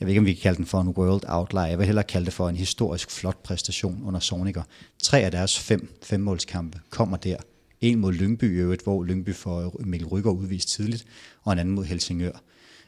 [0.00, 2.04] jeg ved ikke, om vi kan kalde den for en world outlier, jeg vil hellere
[2.04, 4.62] kalde det for en historisk flot præstation under Soniker.
[5.02, 7.36] Tre af deres fem femmålskampe kommer der.
[7.80, 11.06] En mod Lyngby i øvrigt, hvor Lyngby får Mikkel Rykker udvist tidligt,
[11.42, 12.42] og en anden mod Helsingør.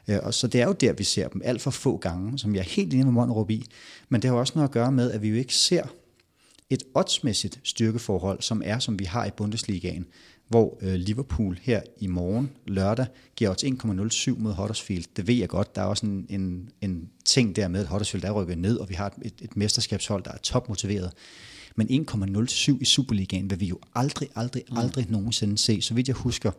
[0.09, 2.55] Øh, og så det er jo der, vi ser dem alt for få gange, som
[2.55, 3.65] jeg er helt enig med Monderup i.
[4.09, 5.83] Men det har også noget at gøre med, at vi jo ikke ser
[6.71, 10.07] et oddsmæssigt styrkeforhold, som er, som vi har i Bundesligaen
[10.49, 13.07] hvor øh, Liverpool her i morgen, lørdag,
[13.37, 15.05] giver odds 1,07 mod Huddersfield.
[15.17, 15.75] Det ved jeg godt.
[15.77, 18.89] Der er også en, en, en ting der med, at Huddersfield er rykket ned, og
[18.89, 21.13] vi har et, et mesterskabshold, der er topmotiveret.
[21.77, 24.79] Men 1,07 i Superligaen vil vi jo aldrig, aldrig, mm.
[24.79, 25.13] aldrig mm.
[25.13, 25.83] nogensinde se.
[25.83, 26.51] Så vidt jeg husker,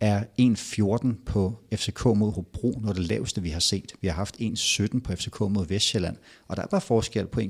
[0.00, 3.92] er 1,14 på FCK mod Hobro noget af det laveste, vi har set.
[4.00, 6.16] Vi har haft 1,17 på FCK mod Vestjylland,
[6.48, 7.46] og der er bare forskel på 1,07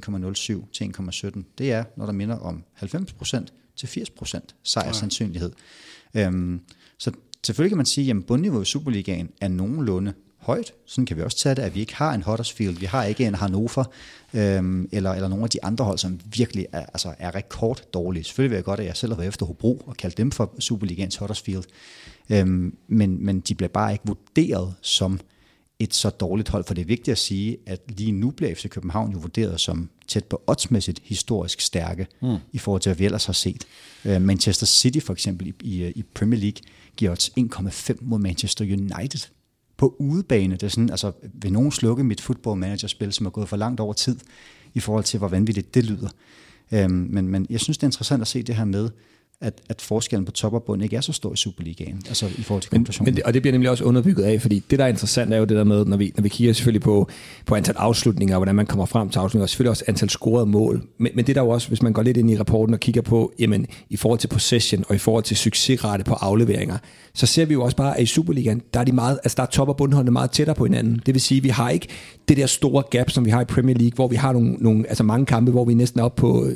[0.72, 1.42] til 1,17.
[1.58, 5.52] Det er, når der minder om 90 procent til 80% sejrsandsynlighed.
[6.14, 6.26] Ja.
[6.26, 6.60] Øhm,
[6.98, 7.10] så
[7.46, 10.72] selvfølgelig kan man sige, at bundniveauet i Superligaen er nogenlunde højt.
[10.86, 13.26] Sådan kan vi også tage det, at vi ikke har en Huddersfield, vi har ikke
[13.26, 13.84] en Hannover,
[14.34, 18.24] øhm, eller, eller nogle af de andre hold, som virkelig er, altså er rekorddårlige.
[18.24, 20.54] Selvfølgelig vil jeg godt, at jeg selv har været efter Hobro og kaldt dem for
[20.58, 21.64] Superligaens Huddersfield.
[22.30, 25.20] Øhm, men, men de bliver bare ikke vurderet som
[25.78, 28.68] et så dårligt hold, for det er vigtigt at sige, at lige nu bliver FC
[28.68, 32.36] København jo vurderet som tæt på oddsmæssigt historisk stærke mm.
[32.52, 33.66] i forhold til, hvad vi ellers har set.
[34.04, 36.62] Uh, Manchester City for eksempel i, i, i Premier League
[36.96, 37.30] giver odds
[37.90, 39.28] 1,5 mod Manchester United
[39.76, 40.54] på udebane.
[40.54, 43.56] Det er sådan, altså, vil nogen slukke mit football manager spil, som er gået for
[43.56, 44.16] langt over tid,
[44.74, 46.08] i forhold til, hvor vanvittigt det lyder.
[46.72, 48.90] Um, men, men jeg synes, det er interessant at se det her med,
[49.40, 52.42] at, at forskellen på top og bund ikke er så stor i Superligaen, altså i
[52.42, 54.84] forhold til men, men det, Og det bliver nemlig også underbygget af, fordi det, der
[54.84, 57.08] er interessant, er jo det der med, når vi, når vi kigger selvfølgelig på,
[57.46, 60.46] på antal afslutninger, og hvordan man kommer frem til afslutninger, og selvfølgelig også antal scorede
[60.46, 60.82] mål.
[60.98, 63.02] Men, men det der jo også, hvis man går lidt ind i rapporten og kigger
[63.02, 66.78] på, jamen, i forhold til possession og i forhold til succesrate på afleveringer,
[67.14, 69.42] så ser vi jo også bare, at i Superligaen, der er, de meget, altså der
[69.42, 71.02] er top- og bundholdene meget tættere på hinanden.
[71.06, 71.88] Det vil sige, at vi har ikke
[72.28, 74.88] det der store gap, som vi har i Premier League, hvor vi har nogle, nogle
[74.88, 76.48] altså mange kampe, hvor vi næsten er oppe på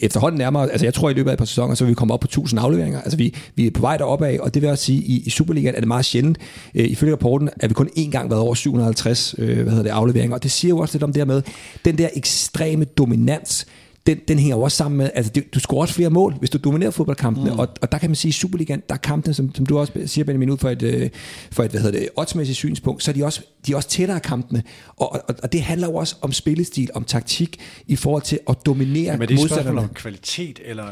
[0.00, 2.14] efterhånden nærmere, altså jeg tror i løbet af et par sæsoner, så vil vi komme
[2.14, 3.00] op på 1000 afleveringer.
[3.00, 5.30] Altså vi, vi er på vej deroppe af, og det vil også sige, i, i
[5.30, 6.38] Superligaen er det meget sjældent.
[6.74, 9.90] Øh, ifølge rapporten er vi kun én gang været over 750 øh, hvad hedder det,
[9.90, 11.42] afleveringer, og det siger jo også lidt om det her med,
[11.84, 13.66] den der ekstreme dominans,
[14.06, 16.50] den, den hænger jo også sammen med, altså det, du scorer også flere mål, hvis
[16.50, 17.58] du dominerer fodboldkampene, mm.
[17.58, 19.92] og, og der kan man sige, i Superligaen, der er kampene, som, som du også
[20.06, 21.10] siger, Benjamin, ud for et, øh,
[21.52, 24.20] for et hvad hedder det, oddsmæssigt synspunkt, så er de også, de er også tættere
[24.20, 24.62] kampene,
[24.96, 28.56] og, og, og det handler jo også om spillestil, om taktik, i forhold til at
[28.66, 30.86] dominere ja, Men det er et spørgsmål om kvalitet, eller,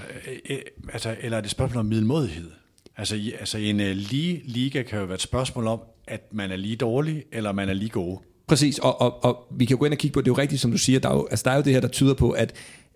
[0.51, 0.59] øh,
[0.93, 2.51] altså, eller er det et spørgsmål om middelmodighed?
[2.97, 6.51] Altså, i, altså en uh, lige liga kan jo være et spørgsmål om, at man
[6.51, 8.19] er lige dårlig, eller man er lige god.
[8.47, 10.39] Præcis, og, og, og vi kan jo gå ind og kigge på, det er jo
[10.39, 12.15] rigtigt, som du siger, der er jo, altså, der er jo det her, der tyder
[12.15, 12.55] på, at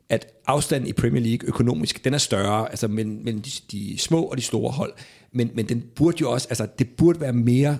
[0.08, 4.22] at afstanden i Premier League økonomisk, den er større, altså mellem, mellem de, de små
[4.22, 4.92] og de store hold.
[5.32, 7.78] Men, men den burde jo også, altså det burde være mere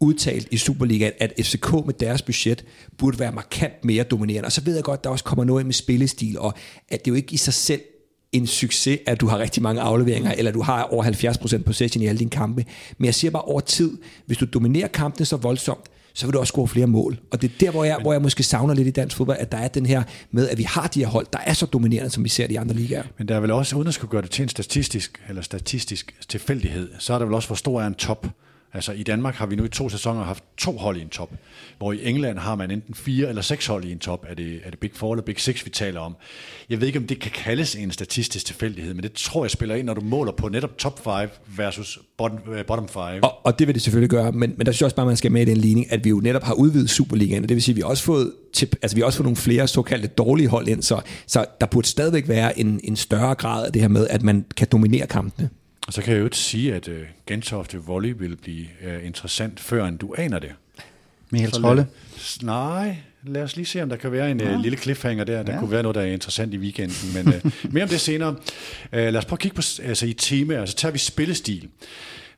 [0.00, 2.64] udtalt i Superligaen, at FCK med deres budget
[2.98, 4.46] burde være markant mere dominerende.
[4.46, 6.54] Og så ved jeg godt, der også kommer noget med spillestil, og
[6.88, 7.80] at det jo ikke i sig selv
[8.32, 12.06] en succes, at du har rigtig mange afleveringer, eller du har over 70% possession i
[12.06, 12.64] alle dine kampe.
[12.98, 15.84] Men jeg siger bare over tid, hvis du dominerer kampene så voldsomt,
[16.16, 17.18] så vil du også score flere mål.
[17.30, 19.52] Og det er der, hvor jeg, hvor jeg måske savner lidt i dansk fodbold, at
[19.52, 22.10] der er den her med, at vi har de her hold, der er så dominerende,
[22.10, 23.02] som vi ser de andre ligaer.
[23.18, 26.14] Men der er vel også, uden at skulle gøre det til en statistisk, eller statistisk
[26.28, 28.26] tilfældighed, så er der vel også, hvor stor er en top.
[28.76, 31.30] Altså i Danmark har vi nu i to sæsoner haft to hold i en top,
[31.78, 34.26] hvor i England har man enten fire eller seks hold i en top.
[34.28, 36.16] Er det, er det Big Four eller Big Six, vi taler om?
[36.70, 39.74] Jeg ved ikke, om det kan kaldes en statistisk tilfældighed, men det tror jeg spiller
[39.74, 43.02] ind, når du måler på netop top 5 versus bottom, øh, bottom 5.
[43.22, 45.16] Og, og det vil det selvfølgelig gøre, men, men der synes jeg også bare, man
[45.16, 47.62] skal med i den ligning, at vi jo netop har udvidet Superligaen, og det vil
[47.62, 50.08] sige, at vi har også fået, til, altså vi har også fået nogle flere såkaldte
[50.08, 53.82] dårlige hold ind, så, så der burde stadigvæk være en, en større grad af det
[53.82, 55.50] her med, at man kan dominere kampene.
[55.86, 56.94] Og så kan jeg jo ikke sige, at uh,
[57.26, 60.52] Gentofte Volley vil blive uh, interessant, før end du aner det.
[61.30, 61.86] Michael Trolle?
[62.42, 64.54] Nej, lad os lige se, om der kan være en ja.
[64.54, 65.42] uh, lille cliffhanger der.
[65.42, 65.58] Der ja.
[65.58, 68.30] kunne være noget, der er interessant i weekenden, men uh, mere om det senere.
[68.30, 68.36] Uh,
[68.92, 71.68] lad os prøve at kigge på altså, i temaer, så tager vi spillestil.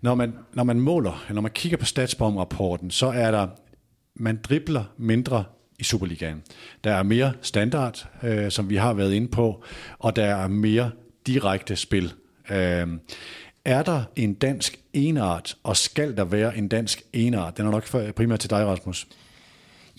[0.00, 3.48] Når man, når man måler, når man kigger på statsbomrapporten, så er der,
[4.14, 5.44] man dribler mindre
[5.78, 6.42] i Superligaen.
[6.84, 9.64] Der er mere standard, øh, som vi har været inde på,
[9.98, 10.90] og der er mere
[11.26, 12.12] direkte spil.
[12.50, 12.86] Øh,
[13.64, 17.56] er der en dansk enart, og skal der være en dansk enart?
[17.56, 19.06] Den er nok primært til dig, Rasmus.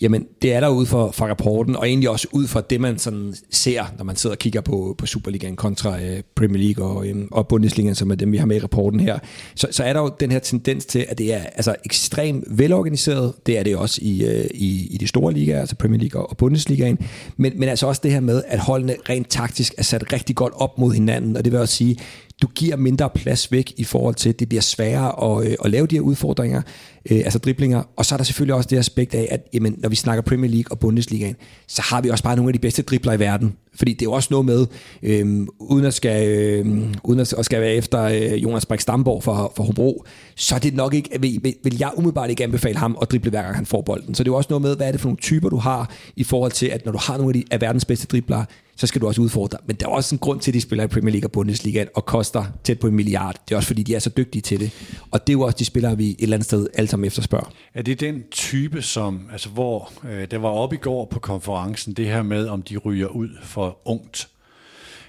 [0.00, 2.98] Jamen, det er der ud fra, fra rapporten, og egentlig også ud fra det, man
[2.98, 7.06] sådan ser, når man sidder og kigger på, på Superligaen kontra øh, Premier League og,
[7.06, 9.18] øh, og Bundesligaen, som er dem, vi har med i rapporten her.
[9.54, 13.32] Så, så er der jo den her tendens til, at det er altså, ekstremt velorganiseret.
[13.46, 16.36] Det er det også i, øh, i, i de store ligaer, altså Premier League og
[16.36, 16.98] Bundesligaen.
[17.36, 20.52] Men, men altså også det her med, at holdene rent taktisk er sat rigtig godt
[20.56, 21.96] op mod hinanden, og det vil også sige,
[22.42, 25.70] du giver mindre plads væk i forhold til, at det bliver sværere at, øh, at
[25.70, 26.62] lave de her udfordringer,
[27.10, 27.82] øh, altså driblinger.
[27.96, 30.50] Og så er der selvfølgelig også det aspekt af, at jamen, når vi snakker Premier
[30.50, 31.36] League og Bundesligaen,
[31.68, 33.54] så har vi også bare nogle af de bedste dribler i verden.
[33.74, 34.66] Fordi det er jo også noget med,
[35.02, 36.66] øh, uden at skal, øh,
[37.04, 40.04] uden at skal være efter øh, Jonas Brix Stamborg for, for Hobro,
[40.36, 43.42] så er det nok ikke, vil, vil jeg umiddelbart ikke anbefale ham at drible hver
[43.42, 44.14] gang han får bolden.
[44.14, 45.90] Så det er jo også noget med, hvad er det for nogle typer, du har
[46.16, 48.44] i forhold til, at når du har nogle af, de, af verdens bedste dribler,
[48.80, 49.58] så skal du også udfordre.
[49.66, 51.84] Men der er også en grund til, at de spiller i Premier League og Bundesliga
[51.94, 53.36] og koster tæt på en milliard.
[53.48, 54.70] Det er også fordi, de er så dygtige til det.
[55.10, 57.50] Og det er jo også de spillere, vi et eller andet sted alle sammen efterspørger.
[57.74, 61.92] Er det den type, som, altså hvor øh, der var op i går på konferencen,
[61.92, 64.28] det her med, om de ryger ud for ungt?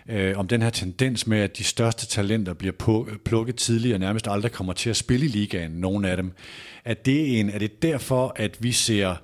[0.10, 4.00] Øh, om den her tendens med, at de største talenter bliver på, plukket tidligere, og
[4.00, 6.32] nærmest aldrig kommer til at spille i ligaen, nogen af dem.
[6.86, 9.16] Er det, en, er det derfor, at vi ser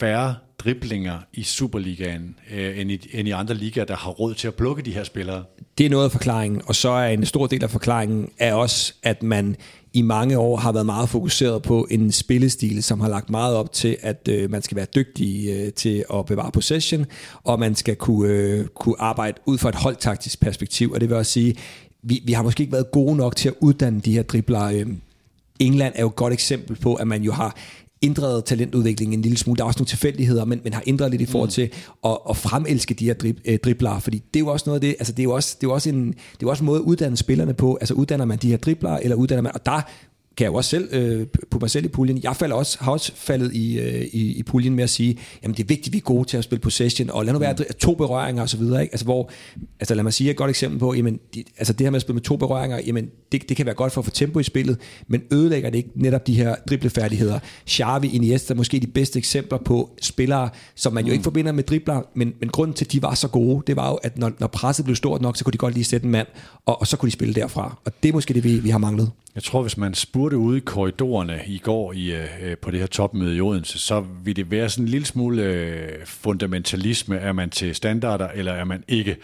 [0.00, 4.48] færre driblinger i Superligaen øh, end, i, end i andre ligaer, der har råd til
[4.48, 5.44] at plukke de her spillere?
[5.78, 8.94] Det er noget af forklaringen, og så er en stor del af forklaringen er også,
[9.02, 9.56] at man
[9.92, 13.72] i mange år har været meget fokuseret på en spillestil, som har lagt meget op
[13.72, 17.06] til, at øh, man skal være dygtig øh, til at bevare possession,
[17.44, 21.16] og man skal kunne, øh, kunne arbejde ud fra et holdtaktisk perspektiv, og det vil
[21.16, 21.56] også sige,
[22.02, 24.62] vi, vi har måske ikke været gode nok til at uddanne de her dribler.
[24.62, 24.86] Øh,
[25.58, 27.56] England er jo et godt eksempel på, at man jo har
[28.04, 29.56] ændret talentudviklingen en lille smule.
[29.58, 31.52] Der er også nogle tilfældigheder, men, men har ændret lidt i forhold mm.
[31.52, 31.70] til
[32.04, 34.80] at, at fremelske de her drib, øh, dribler, fordi det er jo også noget af
[34.80, 36.62] det, altså det er jo også, det er jo også, en, det er jo også
[36.62, 39.52] en måde at uddanne spillerne på, altså uddanner man de her dribler, eller uddanner man,
[39.54, 39.80] og der
[40.36, 42.20] kan jeg jo også selv øh, på mig selv i puljen.
[42.22, 45.56] Jeg falder også, har også faldet i, øh, i, i puljen med at sige, jamen
[45.56, 47.52] det er vigtigt, at vi er gode til at spille possession, og lad nu være
[47.58, 47.64] mm.
[47.80, 48.82] to berøringer og så videre.
[48.82, 48.92] Ikke?
[48.92, 49.30] Altså, hvor,
[49.80, 52.02] altså lad mig sige et godt eksempel på, jamen, de, altså det her med at
[52.02, 54.42] spille med to berøringer, jamen det, det kan være godt for at få tempo i
[54.42, 54.78] spillet,
[55.08, 57.38] men ødelægger det ikke netop de her driblefærdigheder.
[57.68, 61.12] Xavi, Iniesta er måske de bedste eksempler på spillere, som man jo mm.
[61.12, 63.88] ikke forbinder med dribler, men, men grunden til, at de var så gode, det var
[63.88, 66.10] jo, at når, når presset blev stort nok, så kunne de godt lige sætte en
[66.10, 66.26] mand,
[66.66, 67.78] og, og så kunne de spille derfra.
[67.84, 69.10] Og det er måske det, vi, vi har manglet.
[69.34, 72.80] Jeg tror, hvis man spurgte ude i korridorerne i går i, øh, øh, på det
[72.80, 77.16] her topmøde i Odense, så vil det være sådan en lille smule øh, fundamentalisme.
[77.16, 79.16] Er man til standarder, eller er man ikke,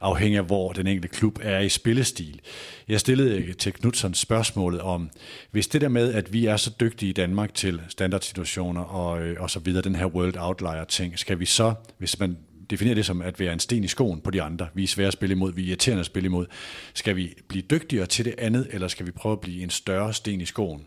[0.00, 2.40] afhængig af hvor den enkelte klub er i spillestil.
[2.88, 5.10] Jeg stillede øh, til Knudsen spørgsmålet om,
[5.50, 9.36] hvis det der med, at vi er så dygtige i Danmark til standardsituationer og, øh,
[9.40, 12.36] og så videre, den her world outlier ting, skal vi så, hvis man
[12.70, 14.68] definerer det som at være en sten i skoen på de andre.
[14.74, 16.46] Vi er svære at spille imod, vi er irriterende at spille imod.
[16.94, 20.14] Skal vi blive dygtigere til det andet, eller skal vi prøve at blive en større
[20.14, 20.86] sten i skoen?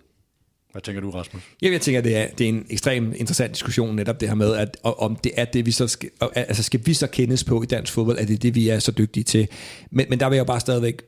[0.72, 1.42] Hvad tænker du, Rasmus?
[1.62, 4.56] Jamen, jeg tænker, det er, det er en ekstremt interessant diskussion netop det her med,
[4.56, 7.66] at om det er det, vi så skal, altså skal vi så kendes på i
[7.66, 9.48] dansk fodbold, at det er det, vi er så dygtige til.
[9.92, 11.02] Men, men der vil jeg bare stadigvæk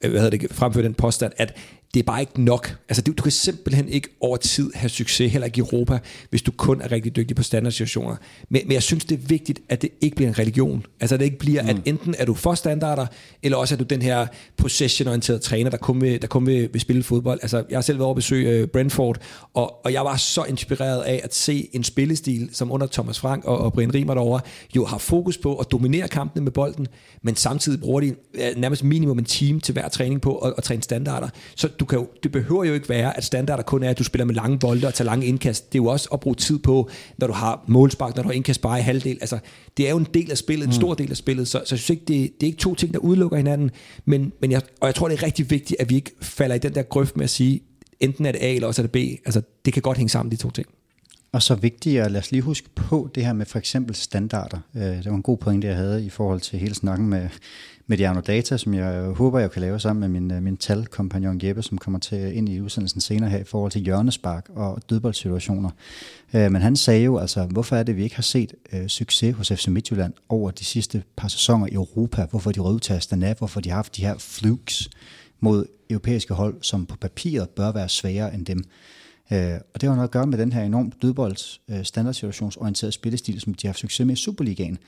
[0.00, 1.56] hvad hedder det, fremføre den påstand, at
[1.94, 2.76] det er bare ikke nok.
[2.88, 5.98] Altså, du, du kan simpelthen ikke over tid have succes, heller ikke i Europa,
[6.30, 8.16] hvis du kun er rigtig dygtig på standardsituationer.
[8.48, 10.86] Men, men jeg synes, det er vigtigt, at det ikke bliver en religion.
[11.00, 11.68] Altså, at det ikke bliver, mm.
[11.68, 13.06] at enten er du for standarder,
[13.42, 14.26] eller også er du den her
[14.56, 17.38] possession-orienterede træner, der kun vil, der kun vil, vil spille fodbold.
[17.42, 19.18] Altså, jeg har selv været over at besøge uh, Brentford,
[19.54, 23.44] og, og jeg var så inspireret af at se en spillestil, som under Thomas Frank
[23.44, 24.40] og, og Brian Riemer derovre,
[24.76, 26.86] jo har fokus på at dominere kampene med bolden,
[27.22, 30.64] men samtidig bruger de uh, nærmest minimum en time til hver træning på at, at
[30.64, 31.28] træne standarder.
[31.56, 34.04] Så du kan jo, det behøver jo ikke være, at standarder kun er, at du
[34.04, 35.72] spiller med lange bolde og tager lange indkast.
[35.72, 38.34] Det er jo også at bruge tid på, når du har målspark, når du har
[38.34, 39.18] indkast bare i halvdel.
[39.20, 39.38] Altså,
[39.76, 41.78] det er jo en del af spillet, en stor del af spillet, så, så jeg
[41.78, 43.70] synes ikke, det, det er ikke to ting, der udelukker hinanden,
[44.04, 46.58] men, men jeg, og jeg tror, det er rigtig vigtigt, at vi ikke falder i
[46.58, 47.60] den der grøft med at sige,
[48.00, 48.96] enten er det A, eller også er det B.
[49.24, 50.66] Altså, det kan godt hænge sammen, de to ting.
[51.32, 54.58] Og så vigtigt lad os lige huske på det her med for eksempel standarder.
[54.76, 57.28] Øh, det var en god pointe, jeg havde i forhold til hele snakken med,
[57.90, 61.62] Mediano Data, som jeg håber, jeg kan lave sammen med min, øh, min talkompagnon Jeppe,
[61.62, 65.70] som kommer til øh, ind i udsendelsen senere her i forhold til hjørnespark og dødboldsituationer.
[66.34, 69.36] Øh, men han sagde jo altså, hvorfor er det, vi ikke har set øh, succes
[69.36, 72.26] hos FC Midtjylland over de sidste par sæsoner i Europa?
[72.30, 73.34] Hvorfor de røde til Astana?
[73.38, 74.90] Hvorfor de har haft de her flukes
[75.40, 78.64] mod europæiske hold, som på papiret bør være sværere end dem?
[79.32, 83.40] Øh, og det har noget at gøre med den her enormt dødbolds øh, standardsituationsorienterede spillestil,
[83.40, 84.78] som de har haft succes med i Superligaen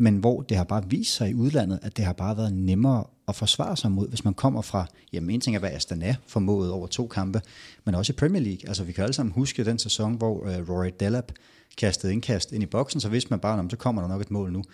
[0.00, 3.04] men hvor det har bare vist sig i udlandet, at det har bare været nemmere
[3.28, 6.72] at forsvare sig mod, hvis man kommer fra, jamen en ting er, hvad Astana formåede
[6.72, 7.42] over to kampe,
[7.84, 8.68] men også i Premier League.
[8.68, 11.32] Altså vi kan alle sammen huske den sæson, hvor øh, Rory Dallap
[11.76, 14.30] kastede indkast ind i boksen, så hvis man bare, om så kommer der nok et
[14.30, 14.64] mål nu.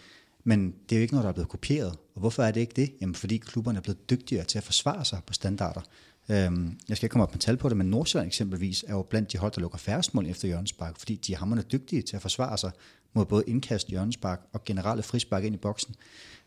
[0.44, 1.92] Men det er jo ikke noget, der er blevet kopieret.
[2.14, 2.92] Og hvorfor er det ikke det?
[3.00, 5.80] Jamen fordi klubberne er blevet dygtigere til at forsvare sig på standarder.
[6.28, 9.02] Øhm, jeg skal ikke komme op med tal på det, men Nordsjælland eksempelvis er jo
[9.02, 12.16] blandt de hold, der lukker færrest mål efter hjørnespark, fordi de er hammerne dygtige til
[12.16, 12.70] at forsvare sig
[13.14, 15.94] mod både indkast, hjørnespark og generelle frispark ind i boksen.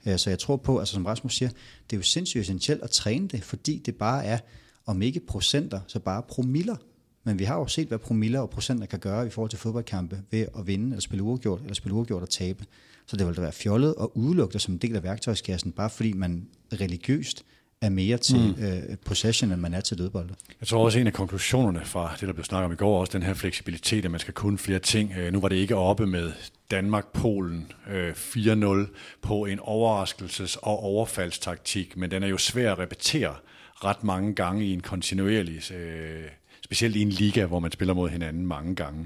[0.05, 1.49] Øh, så jeg tror på, altså som Rasmus siger,
[1.89, 4.39] det er jo sindssygt essentielt at træne det, fordi det bare er,
[4.85, 6.75] om ikke procenter, så bare promiller.
[7.23, 10.21] Men vi har jo set, hvad promiller og procenter kan gøre i forhold til fodboldkampe
[10.31, 12.65] ved at vinde eller spille uafgjort, eller spille uafgjort og tabe.
[13.05, 16.13] Så det vil da være fjollet og udelukke som en del af værktøjskassen, bare fordi
[16.13, 17.45] man religiøst
[17.81, 18.63] er mere til mm.
[18.63, 20.33] øh, possession, end man er til dødbolde.
[20.61, 23.17] Jeg tror også, en af konklusionerne fra det, der blev snakket om i går, også
[23.17, 25.13] den her fleksibilitet, at man skal kunne flere ting.
[25.17, 26.31] Øh, nu var det ikke oppe med
[26.71, 33.35] Danmark-Polen øh, 4-0 på en overraskelses- og overfaldstaktik, men den er jo svær at repetere
[33.83, 36.23] ret mange gange i en kontinuerlig øh,
[36.63, 38.99] specielt i en liga, hvor man spiller mod hinanden mange gange.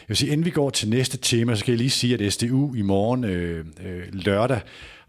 [0.00, 2.32] Jeg vil sige, inden vi går til næste tema, så skal jeg lige sige, at
[2.32, 4.60] SDU i morgen øh, øh, lørdag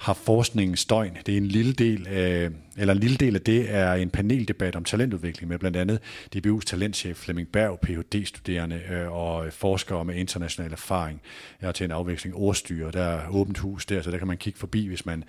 [0.01, 1.17] har forskningens døgn.
[1.25, 4.75] Det er en lille del af, eller en lille del af det er en paneldebat
[4.75, 5.99] om talentudvikling med blandt andet
[6.35, 11.21] DBU's talentchef Flemming Berg, Ph.D.-studerende øh, og forskere med international erfaring.
[11.61, 14.37] Jeg er til en afveksling ordstyre, der er åbent hus der, så der kan man
[14.37, 15.23] kigge forbi, hvis man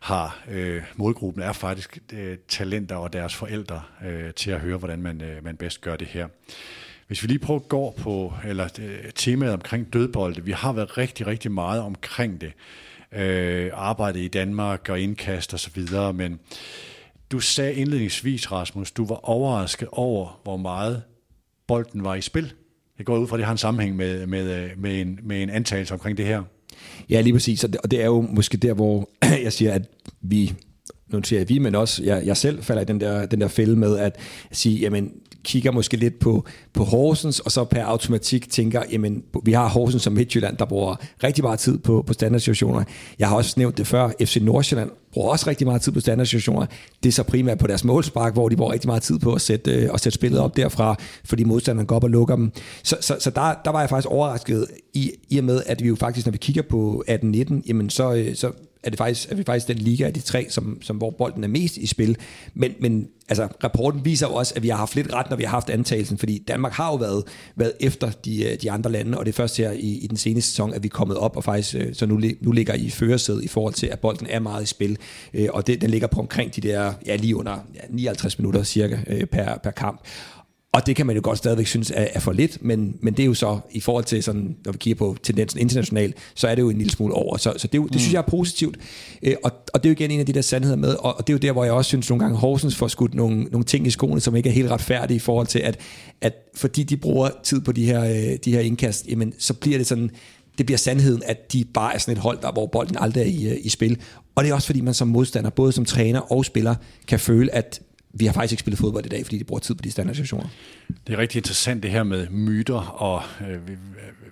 [0.00, 5.02] har øh, målgruppen er faktisk øh, talenter og deres forældre øh, til at høre, hvordan
[5.02, 6.28] man, øh, man bedst gør det her.
[7.06, 10.98] Hvis vi lige prøver at gå på eller, øh, temaet omkring dødbolde, vi har været
[10.98, 12.52] rigtig, rigtig meget omkring det
[13.12, 16.40] øh, arbejdet i Danmark og indkast og så videre, men
[17.30, 21.02] du sagde indledningsvis, Rasmus, du var overrasket over, hvor meget
[21.66, 22.52] bolden var i spil.
[22.98, 25.42] Jeg går ud fra, at det har en sammenhæng med, med, øh, med, en, med
[25.42, 26.42] en antagelse omkring det her.
[27.10, 27.64] Ja, lige præcis.
[27.64, 29.10] Og det er jo måske der, hvor
[29.44, 29.82] jeg siger, at
[30.20, 30.54] vi
[31.12, 33.48] nu siger jeg vi, men også jeg, jeg selv falder i den der, den der
[33.48, 34.16] fælde med at
[34.52, 35.12] sige, jamen
[35.44, 40.02] kigger måske lidt på, på Horsens, og så per automatik tænker, jamen, vi har Horsens
[40.02, 42.84] som Midtjylland, der bruger rigtig meget tid på, på standardsituationer.
[43.18, 46.66] Jeg har også nævnt det før, FC Nordsjælland bruger også rigtig meget tid på standardsituationer.
[47.02, 49.40] Det er så primært på deres målspark, hvor de bruger rigtig meget tid på at
[49.40, 52.52] sætte, øh, at sætte spillet op derfra, fordi modstanderen går op og lukker dem.
[52.82, 55.88] Så, så, så der, der var jeg faktisk overrasket i, i og med, at vi
[55.88, 58.52] jo faktisk, når vi kigger på 18-19, jamen så, øh, så
[58.82, 61.44] er, det faktisk, er vi faktisk den liga af de tre, som, som hvor bolden
[61.44, 62.16] er mest i spil.
[62.54, 65.42] Men, men altså, rapporten viser jo også, at vi har haft lidt ret, når vi
[65.42, 67.24] har haft antagelsen, fordi Danmark har jo været,
[67.56, 70.16] været efter de, øh, de andre lande, og det er først her i, i den
[70.16, 72.90] seneste sæson, at vi er kommet op, og faktisk øh, så nu, nu ligger i
[72.90, 74.98] førersædet i forhold til, at bolden er meget i spil,
[75.34, 78.62] øh, og det, den ligger på omkring de der, ja, lige under ja, 59 minutter
[78.62, 80.00] cirka per, per kamp.
[80.72, 83.22] Og det kan man jo godt stadigvæk synes er, er for lidt, men, men det
[83.22, 86.54] er jo så, i forhold til sådan, når vi kigger på tendensen internationalt, så er
[86.54, 87.36] det jo en lille smule over.
[87.36, 87.98] Så, så det, jo, det mm.
[87.98, 88.76] synes jeg er positivt.
[89.22, 91.26] Øh, og, og det er jo igen en af de der sandheder med, og, og
[91.26, 93.64] det er jo der, hvor jeg også synes nogle gange, Horsens får skudt nogle, nogle
[93.64, 95.80] ting i skoene, som ikke er helt retfærdige i forhold til, at,
[96.20, 99.78] at fordi de bruger tid på de her, øh, de her indkast, jamen, så bliver
[99.78, 100.10] det sådan,
[100.58, 103.26] det bliver sandheden, at de bare er sådan et hold, der, hvor bolden aldrig er
[103.26, 103.98] i, øh, i spil.
[104.34, 106.74] Og det er også fordi, man som modstander, både som træner og spiller,
[107.08, 107.80] kan føle, at
[108.12, 110.48] vi har faktisk ikke spillet fodbold i dag, fordi de bruger tid på de standardsituationer.
[111.06, 113.72] Det er rigtig interessant det her med myter, og øh, vi,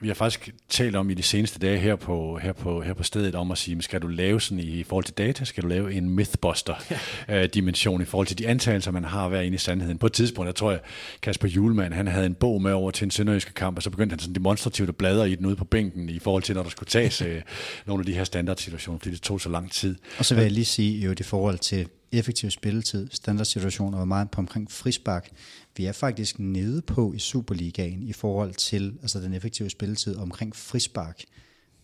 [0.00, 3.02] vi har faktisk talt om i de seneste dage her på, her på, her på
[3.02, 5.92] stedet om at sige, skal du lave sådan i forhold til data, skal du lave
[5.92, 8.00] en mythbuster-dimension ja.
[8.00, 9.98] øh, i forhold til de antagelser, man har hver inde i sandheden.
[9.98, 10.80] På et tidspunkt, jeg tror jeg,
[11.22, 14.12] Kasper Julemand, han havde en bog med over til en sønderjyske kamp, og så begyndte
[14.12, 16.70] han sådan demonstrativt at bladre i den ude på bænken i forhold til, når der
[16.70, 17.42] skulle tages øh,
[17.86, 19.96] nogle af de her standardsituationer, fordi det tog så lang tid.
[20.18, 24.30] Og så vil jeg lige sige, jo, i forhold til effektiv spilletid, standardsituationer og meget
[24.30, 25.30] på omkring frispark.
[25.76, 30.56] Vi er faktisk nede på i Superligaen i forhold til altså den effektive spilletid omkring
[30.56, 31.22] frispark.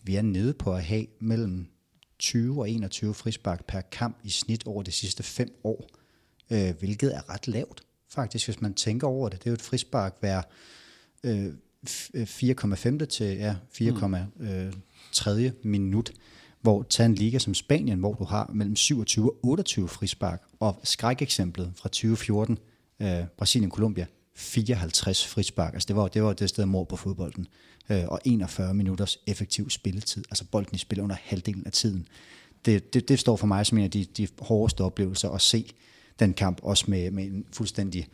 [0.03, 1.67] Vi er nede på at have mellem
[2.19, 5.89] 20 og 21 frispark per kamp i snit over de sidste fem år,
[6.51, 9.39] øh, hvilket er ret lavt faktisk, hvis man tænker over det.
[9.39, 10.41] Det er jo et frispark hver
[11.23, 11.53] øh,
[11.87, 14.15] 4,5 øh, til ja, 4,3 mm.
[15.39, 16.11] Øh, minut
[16.65, 20.79] hvor tag en liga som Spanien, hvor du har mellem 27 og 28 frispark, og
[20.83, 22.57] skrækeksemplet fra 2014,
[22.99, 24.05] øh, Brasilien-Colombia,
[24.35, 25.73] 54 frispark.
[25.73, 27.47] Altså det var det, var det sted mor på fodbolden.
[27.89, 30.23] Øh, og 41 minutters effektiv spilletid.
[30.29, 32.07] Altså bolden i spil under halvdelen af tiden.
[32.65, 35.73] Det, det, det står for mig som en af de, de hårdeste oplevelser at se
[36.19, 38.07] den kamp, også med, med en fuldstændig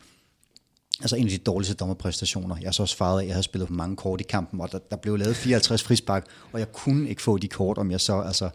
[1.02, 2.56] altså en af de dårligste dommerpræstationer.
[2.62, 4.72] Jeg så også faret af, at jeg havde spillet på mange kort i kampen, og
[4.72, 8.00] der, der blev lavet 54 frispark, og jeg kunne ikke få de kort, om jeg
[8.00, 8.50] så altså,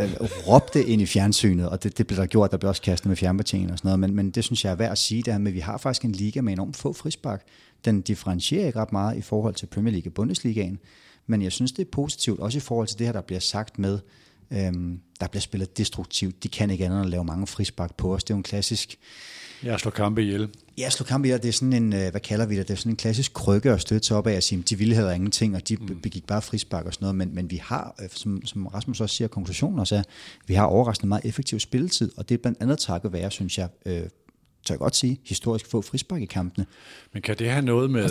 [0.00, 3.08] øh, råbte ind i fjernsynet, og det, det blev der gjort, der blev også kastet
[3.08, 5.32] med fjernbetjeningen og sådan noget, men, men det synes jeg er værd at sige, det
[5.32, 7.42] her med, at vi har faktisk en liga med enormt få frispark.
[7.84, 10.78] Den differentierer ikke ret meget i forhold til Premier League og Bundesligaen,
[11.26, 13.78] men jeg synes, det er positivt, også i forhold til det her, der bliver sagt
[13.78, 13.98] med,
[14.50, 16.42] øhm, der bliver spillet destruktivt.
[16.42, 18.24] De kan ikke andet end at lave mange frispark på os.
[18.24, 18.98] Det er jo en klassisk
[19.62, 20.48] jeg slår kampe ihjel.
[20.78, 22.78] Ja, slå kampe ihjel, det er sådan en, øh, hvad kalder vi det, det er
[22.78, 25.56] sådan en klassisk krykke at støtte sig op af at sige, de ville have ingenting,
[25.56, 26.00] og de mm.
[26.00, 29.16] begik bare frispark og sådan noget, men, men vi har, øh, som, som Rasmus også
[29.16, 30.02] siger, konklusionen også er,
[30.46, 33.68] vi har overraskende meget effektiv spilletid, og det er blandt andet takket være, synes jeg,
[33.86, 36.66] øh, tør jeg godt sige, historisk få frispark i kampene.
[37.12, 38.08] Men kan det have noget med,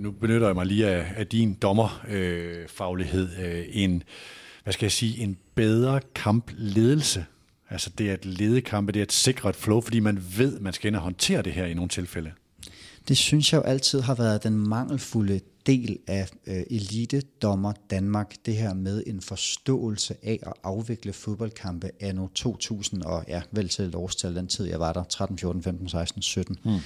[0.00, 4.02] nu benytter jeg mig lige af, af din dommerfaglighed, øh, en,
[4.62, 7.24] hvad skal jeg sige, en bedre kampledelse
[7.72, 10.72] Altså det at lede kampe, det er at sikre et flow, fordi man ved, man
[10.72, 12.32] skal ind og håndtere det her i nogle tilfælde.
[13.08, 18.56] Det synes jeg jo altid har været den mangelfulde del af øh, elitedommer Danmark, det
[18.56, 23.94] her med en forståelse af at afvikle fodboldkampe anno 2000, og ja, vel til et
[23.94, 26.56] årstal, den tid jeg var der, 13, 14, 15, 16, 17.
[26.62, 26.78] Hmm.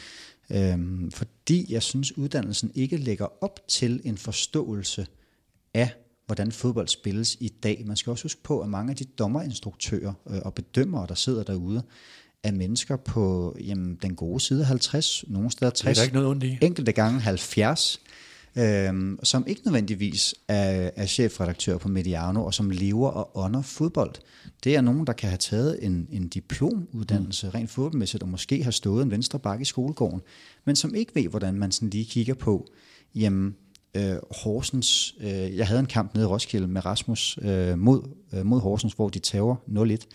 [0.51, 5.07] Øhm, fordi jeg synes, uddannelsen ikke lægger op til en forståelse
[5.75, 5.91] af
[6.27, 7.83] hvordan fodbold spilles i dag.
[7.87, 11.43] Man skal også huske på, at mange af de dommerinstruktører øh, og bedømmere, der sidder
[11.43, 11.83] derude,
[12.43, 16.29] er mennesker på jamen, den gode side 50, nogle steder 60, det er ikke noget
[16.29, 16.59] ondt i.
[16.63, 18.01] enkelte gange 70,
[18.57, 24.15] øhm, som ikke nødvendigvis er, er chefredaktør på Mediano, og som lever og ånder fodbold.
[24.65, 27.51] Det er nogen, der kan have taget en, en diplomuddannelse mm.
[27.51, 30.21] rent fodboldmæssigt, og måske har stået en venstre bakke i skolegården,
[30.65, 32.67] men som ikke ved, hvordan man sådan lige kigger på,
[33.15, 33.57] jamen,
[33.97, 35.15] øh, Horsens.
[35.21, 38.93] Øh, jeg havde en kamp nede i Roskilde med Rasmus øh, mod, øh, mod Horsens,
[38.93, 40.07] hvor de tager 0-1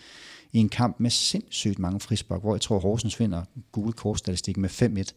[0.52, 4.70] i en kamp med sindssygt mange frispark, hvor jeg tror, Horsens vinder gule kortstatistik med
[4.70, 5.12] 5-1,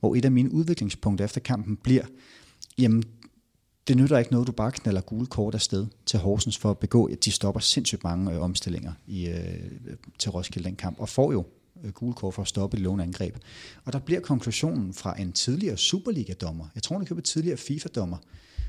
[0.00, 2.04] hvor et af mine udviklingspunkter efter kampen bliver,
[2.78, 3.02] jamen,
[3.88, 7.04] det nytter ikke noget, du bare knaller gule kort afsted til Horsens for at begå,
[7.04, 9.60] at de stopper sindssygt mange øh, omstillinger i, øh,
[10.18, 11.44] til Roskilde den kamp, og får jo
[11.84, 13.36] Øh, gule kort for at stoppe et låneangreb.
[13.84, 18.16] Og der bliver konklusionen fra en tidligere Superliga-dommer, jeg tror, han køber tidligere FIFA-dommer,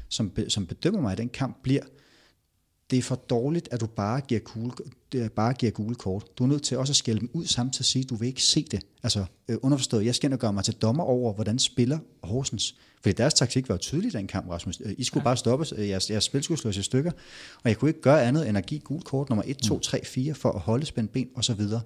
[0.09, 1.84] som, be, som bedømmer mig, at den kamp bliver,
[2.91, 4.72] det er for dårligt, at du bare giver, gule,
[5.30, 6.38] bare giver gule kort.
[6.38, 8.28] Du er nødt til også at skælde dem ud samtidig at sige, at du vil
[8.28, 8.82] ikke se det.
[9.03, 12.76] Altså øh, underforstået, jeg skal ind og gøre mig til dommer over, hvordan spiller Horsens.
[13.01, 14.81] Fordi deres taktik var jo tydelig den kamp, Rasmus.
[14.85, 15.23] Øh, I skulle ja.
[15.23, 17.11] bare stoppe, øh, jeres, jeres spil skulle slås i stykker,
[17.63, 20.05] og jeg kunne ikke gøre andet end at give gule kort nummer 1, 2, 3,
[20.05, 21.81] 4 for at holde spændt ben og så videre.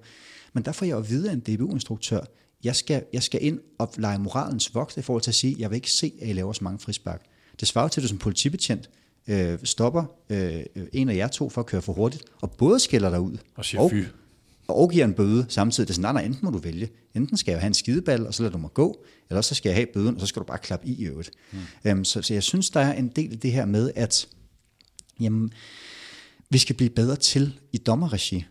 [0.52, 2.20] Men der får jeg at vide af en DBU-instruktør,
[2.64, 5.70] jeg skal, jeg skal ind og lege moralens vogt i forhold til at sige, jeg
[5.70, 7.22] vil ikke se, at I laver så mange frispark.
[7.60, 8.90] Det svarer til, at du som politibetjent
[9.28, 13.10] øh, stopper øh, en af jer to for at køre for hurtigt, og både skælder
[13.10, 14.04] dig ud, og, siger og, fy.
[14.68, 15.88] Og giver en bøde samtidig.
[15.88, 16.88] Det er sådan, nej, nej, enten må du vælge.
[17.14, 19.68] Enten skal jeg have en skideball, og så lader du mig gå, eller så skal
[19.68, 21.30] jeg have bøden, og så skal du bare klappe i i øvrigt.
[21.52, 21.58] Mm.
[21.84, 24.28] Øhm, så, så jeg synes, der er en del af det her med, at
[25.20, 25.52] jamen,
[26.50, 28.44] vi skal blive bedre til i dommerregi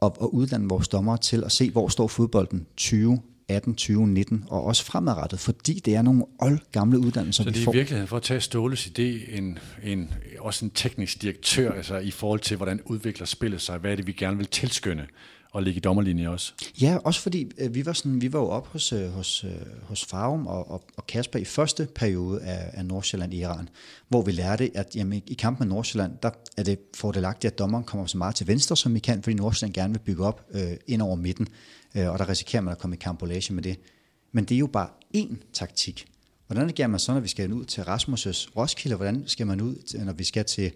[0.00, 4.44] og, og uddanne vores dommer til at se, hvor står fodbolden 20, 18, 20, 19
[4.48, 8.08] og også fremadrettet, fordi det er nogle old gamle uddannelser, Så det er i virkeligheden,
[8.08, 12.56] for at tage Ståles idé, en, en, også en teknisk direktør, altså i forhold til,
[12.56, 15.06] hvordan udvikler spillet sig, hvad er det, vi gerne vil tilskynde,
[15.54, 16.52] at ligge i dommerlinje også.
[16.80, 19.82] Ja, også fordi øh, vi var sådan, vi var jo op hos, øh, hos, øh,
[19.82, 23.68] hos Farum og, og, og Kasper i første periode af, af Nordsjælland i Iran,
[24.08, 27.84] hvor vi lærte, at jamen, i kampen med Nordsjælland, der er det fordelagtigt, at dommeren
[27.84, 30.72] kommer så meget til venstre, som vi kan, fordi Nordsjælland gerne vil bygge op øh,
[30.86, 31.48] ind over midten,
[31.94, 33.78] øh, og der risikerer man at komme i kampolage med det.
[34.32, 36.06] Men det er jo bare én taktik.
[36.48, 38.96] Hvordan gør man så, når vi skal ud til Rasmus' Roskilde?
[38.96, 40.72] Hvordan skal man ud, når vi skal til,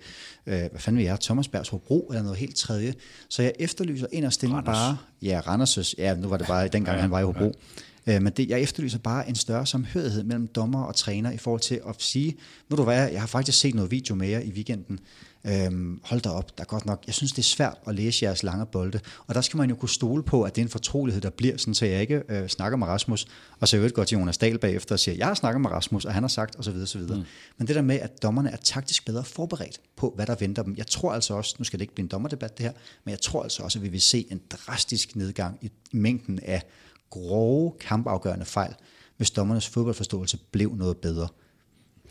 [0.47, 2.95] øh, hvad fanden vi er, Thomasbergs Hobro, eller noget helt tredje?
[3.29, 6.97] Så jeg efterlyser en af stille bare, ja, Randers' ja, nu var det bare dengang,
[6.97, 7.59] ja, han var i Hobro.
[8.07, 8.17] Ja.
[8.17, 11.61] Øh, men det, jeg efterlyser bare en større samhørighed mellem dommer og træner i forhold
[11.61, 12.37] til at sige,
[12.69, 15.01] ved du hvad, jeg har faktisk set noget video med jer i weekenden,
[15.47, 18.25] Øhm, hold da op, der er godt nok, jeg synes det er svært at læse
[18.25, 20.71] jeres lange bolde, og der skal man jo kunne stole på, at det er en
[20.71, 23.27] fortrolighed, der bliver, sådan så jeg ikke øh, snakker med Rasmus,
[23.61, 26.05] og så øvrigt går til Jonas Dahl bagefter og siger, jeg har snakket med Rasmus,
[26.05, 26.77] og han har sagt, osv.
[26.83, 27.01] osv.
[27.01, 27.23] Mm.
[27.59, 30.75] Men det der med, at dommerne er taktisk bedre forberedt på, hvad der venter dem,
[30.77, 32.73] jeg tror altså også, nu skal det ikke blive en dommerdebat det her,
[33.05, 36.63] men jeg tror altså også, at vi vil se en drastisk nedgang i mængden af
[37.11, 38.75] grove kampafgørende fejl,
[39.17, 41.29] hvis dommernes fodboldforståelse blev noget bedre.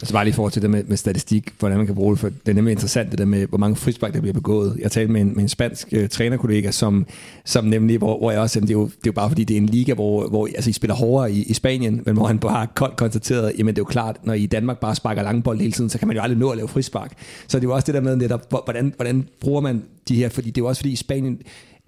[0.02, 2.30] Altså bare lige forhold til det med, med statistik, hvordan man kan bruge det, for
[2.30, 4.78] det er nemlig interessant det der med, hvor mange frispark, der bliver begået.
[4.80, 7.06] Jeg talte med en, med en spansk øh, trænerkollega, som,
[7.46, 9.54] som nemlig, hvor, hvor jeg også, det er, jo, det er jo bare fordi, det
[9.54, 12.40] er en liga, hvor, hvor altså, I spiller hårdere i, i Spanien, men hvor han
[12.40, 15.60] bare koldt konstateret, jamen det er jo klart, når I i Danmark bare sparker langbold
[15.60, 17.14] hele tiden, så kan man jo aldrig nå at lave frispark.
[17.48, 20.30] Så det er jo også det der med netop, hvordan, hvordan bruger man de her,
[20.30, 21.42] fordi det er jo også fordi i Spanien,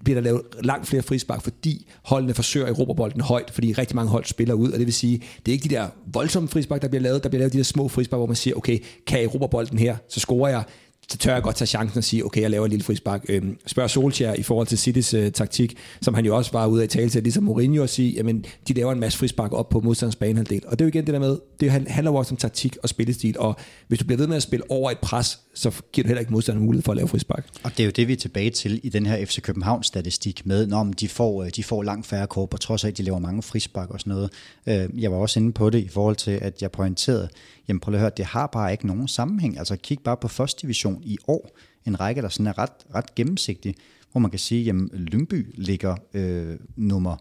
[0.04, 3.96] bliver der lavet langt flere frispark, fordi holdene forsøger at erobre bolden højt, fordi rigtig
[3.96, 6.82] mange hold spiller ud, og det vil sige, det er ikke de der voldsomme frispark,
[6.82, 9.20] der bliver lavet, der bliver lavet de der små frispark, hvor man siger, okay, kan
[9.20, 10.64] jeg erobre bolden her, så scorer jeg,
[11.10, 13.26] så tør jeg godt tage chancen og sige, okay, jeg laver en lille frispark.
[13.30, 16.84] Øhm, spørg Solskjaer i forhold til Citys øh, taktik, som han jo også var ude
[16.84, 19.80] af tale til, ligesom Mourinho at sige, jamen, de laver en masse frispark op på
[19.80, 20.62] modstanders banehalvdel.
[20.68, 22.90] Og det er jo igen det der med, det handler jo også om taktik og
[22.90, 23.56] spillestil, og
[23.88, 26.34] hvis du bliver ved med at spille over et pres, så giver du heller ikke
[26.34, 27.48] modstanderen mulighed for at lave frispark.
[27.64, 30.46] Og det er jo det, vi er tilbage til i den her FC København statistik
[30.46, 33.04] med, når de får, øh, de får langt færre kort, på trods af, at de
[33.04, 34.30] laver mange frispark og sådan noget.
[34.68, 37.30] Øh, jeg var også inde på det i forhold til, at jeg pointerede,
[37.68, 39.58] jamen prøv at høre, det har bare ikke nogen sammenhæng.
[39.58, 43.16] Altså kig bare på første division i år, en række, der sådan er ret, ret
[43.16, 43.76] gennemsigtig,
[44.12, 47.18] hvor man kan sige, at Lyngby ligger øh, nummer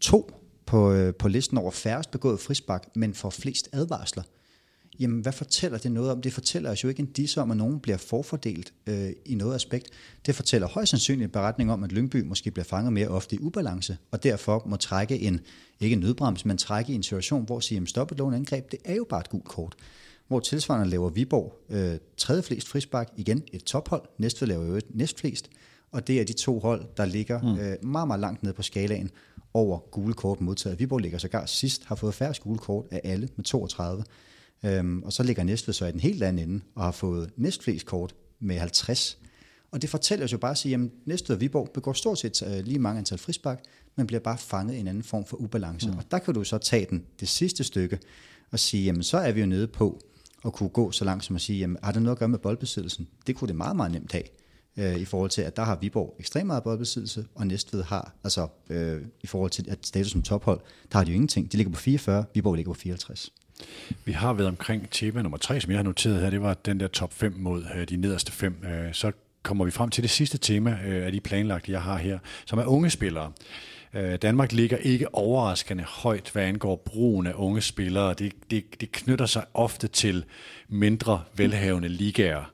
[0.00, 0.30] to
[0.66, 4.22] på, øh, på listen over færrest begået frispark, men får flest advarsler.
[5.00, 6.22] Jamen, hvad fortæller det noget om?
[6.22, 9.54] Det fortæller os jo ikke en disse om, at nogen bliver forfordelt øh, i noget
[9.54, 9.86] aspekt.
[10.26, 13.38] Det fortæller højst sandsynligt en beretning om, at Lyngby måske bliver fanget mere ofte i
[13.38, 15.40] ubalance, og derfor må trække en,
[15.80, 18.94] ikke en nødbrems, men trække i en situation, hvor siger, stop et angreb, det er
[18.94, 19.76] jo bare et gult kort
[20.28, 24.94] hvor tilsvarende laver Viborg øh, tredje flest frispark, igen et tophold, Næstved laver jo et
[24.94, 25.50] næstflest,
[25.92, 27.60] og det er de to hold, der ligger mm.
[27.60, 29.10] øh, meget, meget langt ned på skalaen
[29.54, 30.78] over gule kort modtaget.
[30.78, 34.04] Viborg ligger sågar sidst, har fået færre gule kort af alle med 32.
[34.64, 37.86] Øhm, og så ligger Næstved så i den helt anden ende og har fået næstflest
[37.86, 39.18] kort med 50.
[39.70, 42.42] Og det fortæller os jo bare at sige, at Næstved og Viborg begår stort set
[42.42, 43.62] øh, lige mange antal frispark,
[43.96, 45.90] men bliver bare fanget i en anden form for ubalance.
[45.90, 45.96] Mm.
[45.96, 47.98] Og der kan du så tage den det sidste stykke
[48.50, 50.00] og sige, jamen så er vi jo nede på,
[50.44, 52.38] at kunne gå så langt som at sige, jamen, har det noget at gøre med
[52.38, 53.08] boldbesiddelsen?
[53.26, 54.24] Det kunne det meget, meget nemt have
[54.76, 58.48] øh, i forhold til, at der har Viborg ekstremt meget boldbesiddelse, og Næstved har, altså
[58.70, 60.60] øh, i forhold til at status som tophold,
[60.92, 61.52] der har de jo ingenting.
[61.52, 63.32] De ligger på 44, Viborg ligger på 54.
[64.04, 66.80] Vi har været omkring tema nummer 3, som jeg har noteret her, det var den
[66.80, 68.64] der top 5 mod øh, de nederste 5.
[68.64, 71.98] Øh, så kommer vi frem til det sidste tema øh, af de planlagte, jeg har
[71.98, 73.32] her, som er unge spillere.
[74.22, 78.14] Danmark ligger ikke overraskende højt, hvad angår brugen af unge spillere.
[78.14, 80.24] Det, det, det knytter sig ofte til
[80.68, 82.52] mindre velhavende ligaer.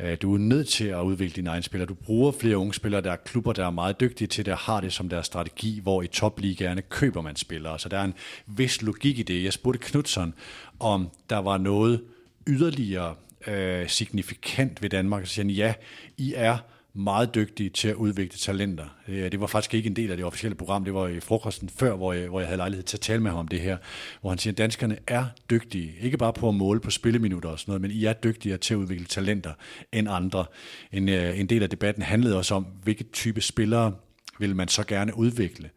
[0.00, 1.88] Øh, du er nødt til at udvikle dine egne spillere.
[1.88, 3.00] Du bruger flere unge spillere.
[3.00, 5.80] Der er klubber, der er meget dygtige til det og har det som deres strategi,
[5.80, 7.78] hvor i topligaerne køber man spillere.
[7.78, 8.14] Så der er en
[8.46, 9.44] vis logik i det.
[9.44, 10.34] Jeg spurgte Knudsen,
[10.80, 12.02] om der var noget
[12.46, 13.14] yderligere
[13.46, 15.26] øh, signifikant ved Danmark.
[15.26, 15.74] Så siger han, ja,
[16.16, 16.58] I er
[16.94, 18.84] meget dygtige til at udvikle talenter.
[19.08, 21.68] Øh, det var faktisk ikke en del af det officielle program, det var i frokosten
[21.68, 23.76] før, hvor jeg, hvor jeg havde lejlighed til at tale med ham om det her,
[24.20, 27.60] hvor han siger, at danskerne er dygtige, ikke bare på at måle på spilleminutter og
[27.60, 29.52] sådan noget, men I er dygtigere til at udvikle talenter
[29.92, 30.44] end andre.
[30.92, 33.94] En, øh, en del af debatten handlede også om, hvilke type spillere
[34.38, 35.70] vil man så gerne udvikle.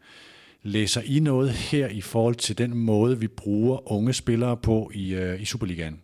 [0.62, 5.14] Læser I noget her i forhold til den måde, vi bruger unge spillere på i,
[5.14, 6.00] øh, i Superligaen?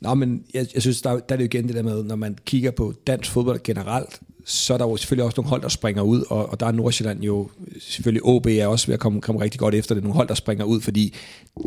[0.00, 2.16] Nå, men jeg, jeg synes, der, der er det jo igen det der med, når
[2.16, 5.68] man kigger på dansk fodbold generelt, så er der jo selvfølgelig også nogle hold, der
[5.68, 7.48] springer ud, og, og der er Nordsjælland jo,
[7.80, 10.34] selvfølgelig OB er også ved at komme, komme rigtig godt efter det, nogle hold, der
[10.34, 11.14] springer ud, fordi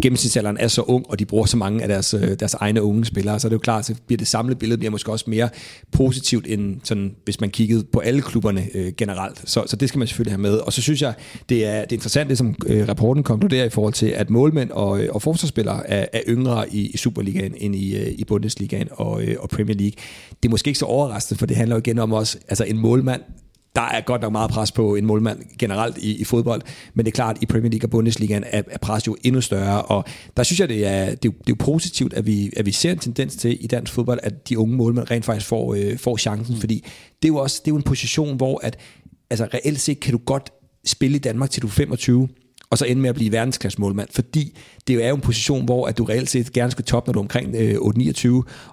[0.01, 3.05] gennemsnitsalderen er så ung, og de bruger så mange af deres, øh, deres egne unge
[3.05, 5.49] spillere, så er det jo klart, så bliver det samlede billede bliver måske også mere
[5.91, 9.41] positivt, end sådan, hvis man kiggede på alle klubberne øh, generelt.
[9.45, 10.53] Så, så det skal man selvfølgelig have med.
[10.57, 11.13] Og så synes jeg,
[11.49, 14.71] det er, det er interessant, det som øh, rapporten konkluderer i forhold til, at målmænd
[14.71, 18.87] og, øh, og forsvarsspillere er, er yngre i, i Superligaen end i, øh, i Bundesligaen
[18.91, 19.95] og, øh, og Premier League.
[20.43, 22.77] Det er måske ikke så overraskende, for det handler jo igen om også, altså en
[22.77, 23.21] målmand
[23.77, 26.61] der er godt nok meget pres på en målmand generelt i, i fodbold,
[26.93, 29.41] men det er klart, at i Premier League og Bundesligaen er, er pres jo endnu
[29.41, 30.05] større, og
[30.37, 32.65] der synes jeg, det er, det er, jo, det er jo positivt, at vi, at
[32.65, 35.73] vi ser en tendens til i dansk fodbold, at de unge målmænd rent faktisk får,
[35.73, 36.59] øh, får chancen, mm.
[36.59, 36.85] fordi
[37.21, 38.77] det er jo også det er jo en position, hvor at,
[39.29, 40.49] altså reelt set kan du godt
[40.85, 42.27] spille i Danmark til du er 25,
[42.69, 44.57] og så ende med at blive verdensklasse målmand, fordi
[44.87, 47.13] det jo er jo en position, hvor at du reelt set gerne skal toppe, når
[47.13, 48.27] du er omkring øh, 8-29,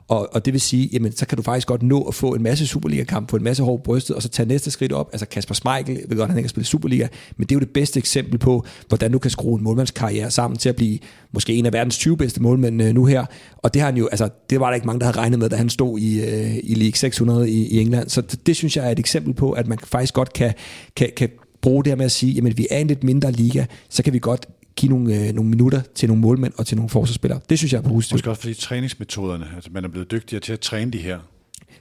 [0.08, 2.42] og, og det vil sige, jamen så kan du faktisk godt nå at få en
[2.42, 5.08] masse Superliga-kamp, få en masse hård brystet, og så tage næste skridt op.
[5.12, 7.70] Altså Kasper Schmeichel, ved godt, han ikke har spillet Superliga, men det er jo det
[7.70, 10.98] bedste eksempel på, hvordan du kan skrue en målmandskarriere sammen til at blive
[11.32, 13.24] måske en af verdens 20 bedste målmænd øh, nu her.
[13.56, 15.48] Og det har han jo, altså det var der ikke mange, der havde regnet med,
[15.48, 18.08] da han stod i, øh, i League 600 i, i England.
[18.08, 20.52] Så det, det synes jeg er et eksempel på, at man faktisk godt kan,
[20.96, 21.28] kan, kan
[21.64, 24.12] bruge det her med at sige, jamen vi er en lidt mindre liga, så kan
[24.12, 24.46] vi godt
[24.76, 27.40] give nogle, øh, nogle minutter til nogle målmænd og til nogle forsvarsspillere.
[27.48, 28.12] Det synes jeg er positivt.
[28.12, 31.18] Måske også fordi træningsmetoderne, altså man er blevet dygtigere til at træne de her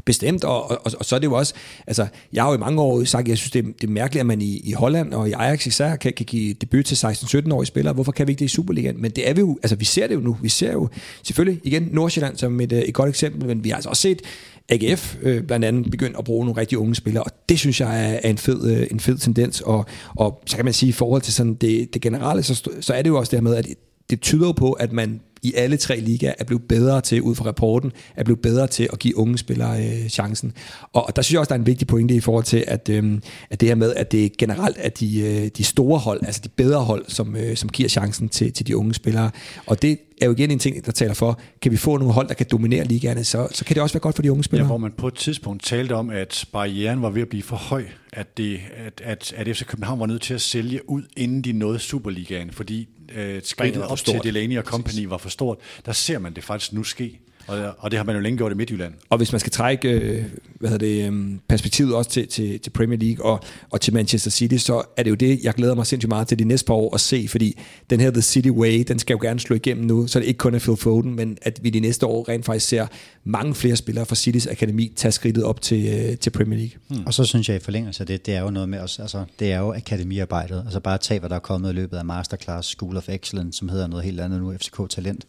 [0.06, 1.54] Bestemt, og, og, og så er det jo også,
[1.88, 4.20] altså jeg har jo i mange år sagt, jeg synes det er, det er mærkeligt,
[4.20, 7.66] at man i, i Holland og i Ajax især kan, kan give debut til 16-17-årige
[7.66, 7.94] spillere.
[7.94, 9.02] Hvorfor kan vi ikke det i Superligaen?
[9.02, 10.38] Men det er vi jo, altså vi ser det jo nu.
[10.42, 10.90] Vi ser jo
[11.24, 14.22] selvfølgelig igen Nordsjælland som et, øh, et godt eksempel, men vi har altså også set
[14.70, 18.06] AGF øh, blandt andet begyndt at bruge nogle rigtig unge spillere, og det synes jeg
[18.06, 19.86] er, er en, fed, øh, en fed tendens, og,
[20.16, 23.02] og så kan man sige i forhold til sådan det, det generelle, så, så er
[23.02, 23.68] det jo også det med, at
[24.10, 27.46] det tyder på, at man i alle tre ligaer er blevet bedre til, ud fra
[27.46, 30.54] rapporten, er blevet bedre til at give unge spillere øh, chancen.
[30.94, 32.90] Og, og der synes jeg også, der er en vigtig pointe i forhold til, at,
[32.90, 36.42] øh, at det her med, at det generelt er de, øh, de store hold, altså
[36.44, 39.32] de bedre hold, som, øh, som giver chancen til, til de unge spillere.
[39.66, 42.28] Og det er jo igen en ting, der taler for, kan vi få nogle hold,
[42.28, 44.66] der kan dominere ligaerne, så, så kan det også være godt for de unge spillere.
[44.66, 47.56] Ja, hvor man på et tidspunkt talte om, at barrieren var ved at blive for
[47.56, 51.42] høj, at, det, at, at, at FC København var nødt til at sælge ud, inden
[51.42, 55.58] de nåede Superligaen, fordi øh, skridtet op til Delaney og Company var for stort.
[55.86, 57.20] Der ser man det faktisk nu ske.
[57.48, 58.94] Og, og det har man jo længe gjort i Midtjylland.
[59.10, 60.24] Og hvis man skal trække øh,
[60.64, 63.40] hvad hedder det, øh, perspektivet også til, til, til Premier League og,
[63.70, 66.40] og til Manchester City, så er det jo det, jeg glæder mig sindssygt meget til
[66.40, 69.20] de næste par år at se, fordi den her The City Way, den skal jo
[69.22, 71.80] gerne slå igennem nu, så det ikke kun er Phil Foden, men at vi de
[71.80, 72.88] næste år rent faktisk ser
[73.24, 76.80] mange flere spillere fra Citys akademi tage skridtet op til, øh, til Premier League.
[76.88, 77.06] Hmm.
[77.06, 79.24] Og så synes jeg i forlængelse af det, det er jo noget med os, altså
[79.40, 82.68] det er jo akademiarbejdet, altså bare tage, hvad der er kommet i løbet af Masterclass
[82.68, 85.26] School of Excellence, som hedder noget helt andet nu, FCK Talent.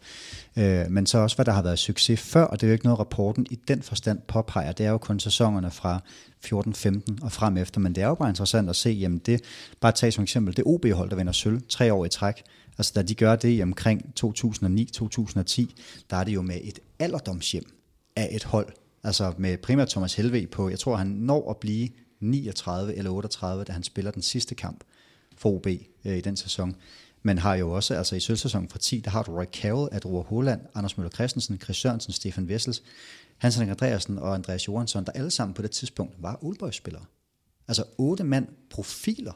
[0.57, 2.85] Øh, men så også, hvad der har været succes før, og det er jo ikke
[2.85, 4.73] noget, rapporten i den forstand påpeger.
[4.73, 6.01] Det er jo kun sæsonerne fra
[6.47, 9.41] 14-15 og frem efter, men det er jo bare interessant at se, jamen det,
[9.81, 12.43] bare tage som eksempel, det OB-hold, der vinder sølv tre år i træk,
[12.79, 14.35] altså da de gør det i omkring 2009-2010,
[16.11, 17.65] der er det jo med et alderdomshjem
[18.17, 18.69] af et hold,
[19.05, 21.89] altså med primært Thomas Helve på, jeg tror han når at blive
[22.21, 24.85] 39 eller 38, da han spiller den sidste kamp
[25.37, 25.67] for OB
[26.05, 26.77] øh, i den sæson
[27.27, 30.23] men har jo også, altså i sølvsæsonen fra 10, der har du Roy Carroll, Adroa
[30.23, 32.83] Holland, Anders Møller Christensen, Chris Sørensen, Stefan Vessels,
[33.39, 37.05] Hans Henrik Andreasen og Andreas Johansson, der alle sammen på det tidspunkt var Oldboys-spillere.
[37.69, 39.33] Altså otte mand profiler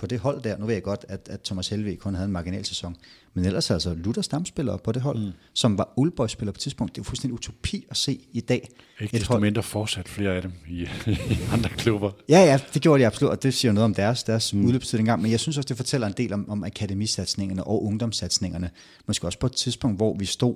[0.00, 0.58] på det hold der.
[0.58, 2.96] Nu ved jeg godt, at, at Thomas Helve kun havde en marginal sæson.
[3.34, 5.32] Men ellers altså Luther stamspillere på det hold, mm.
[5.52, 6.94] som var Uldborg-spillere på et tidspunkt.
[6.94, 8.68] Det er jo fuldstændig utopi at se i dag.
[9.00, 9.40] Ikke desto hold.
[9.40, 10.82] mindre fortsat flere af dem i,
[11.30, 12.10] i andre klubber.
[12.28, 14.64] Ja, ja, det gjorde de absolut, og det siger noget om deres, deres mm.
[14.64, 15.22] udløbstid engang.
[15.22, 18.70] Men jeg synes også, det fortæller en del om, om akademisatsningerne og ungdomssatsningerne.
[19.06, 20.54] Måske også på et tidspunkt, hvor vi stod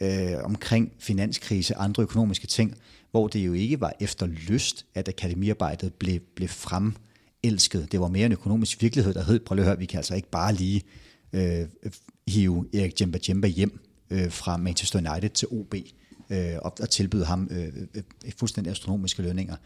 [0.00, 2.74] øh, omkring finanskrise, andre økonomiske ting,
[3.10, 6.94] hvor det jo ikke var efter lyst, at akademiarbejdet blev, blev frem
[7.42, 7.86] elskede.
[7.92, 10.30] Det var mere en økonomisk virkelighed, der hed, prøv at høre, vi kan altså ikke
[10.30, 10.82] bare lige
[11.32, 11.66] øh,
[12.28, 13.80] hive Erik Jemba Jemba hjem
[14.10, 15.74] øh, fra Manchester United til OB
[16.30, 19.56] øh, og, og tilbyde ham øh, øh, øh fuldstændig astronomiske lønninger.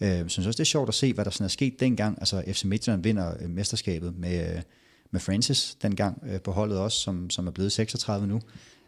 [0.00, 2.18] Øh, synes også, det er sjovt at se, hvad der sådan er sket dengang.
[2.20, 4.62] Altså FC Midtjylland vinder øh, mesterskabet med, øh,
[5.10, 8.40] med Francis dengang øh, på holdet også, som, som er blevet 36 nu.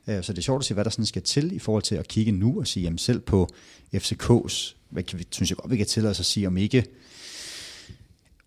[0.07, 1.95] Øh, så det er sjovt at se, hvad der sådan skal til i forhold til
[1.95, 3.49] at kigge nu og sige, jamen selv på
[3.95, 6.85] FCK's, hvad kan vi, synes jeg godt, vi kan tillade os at sige, om ikke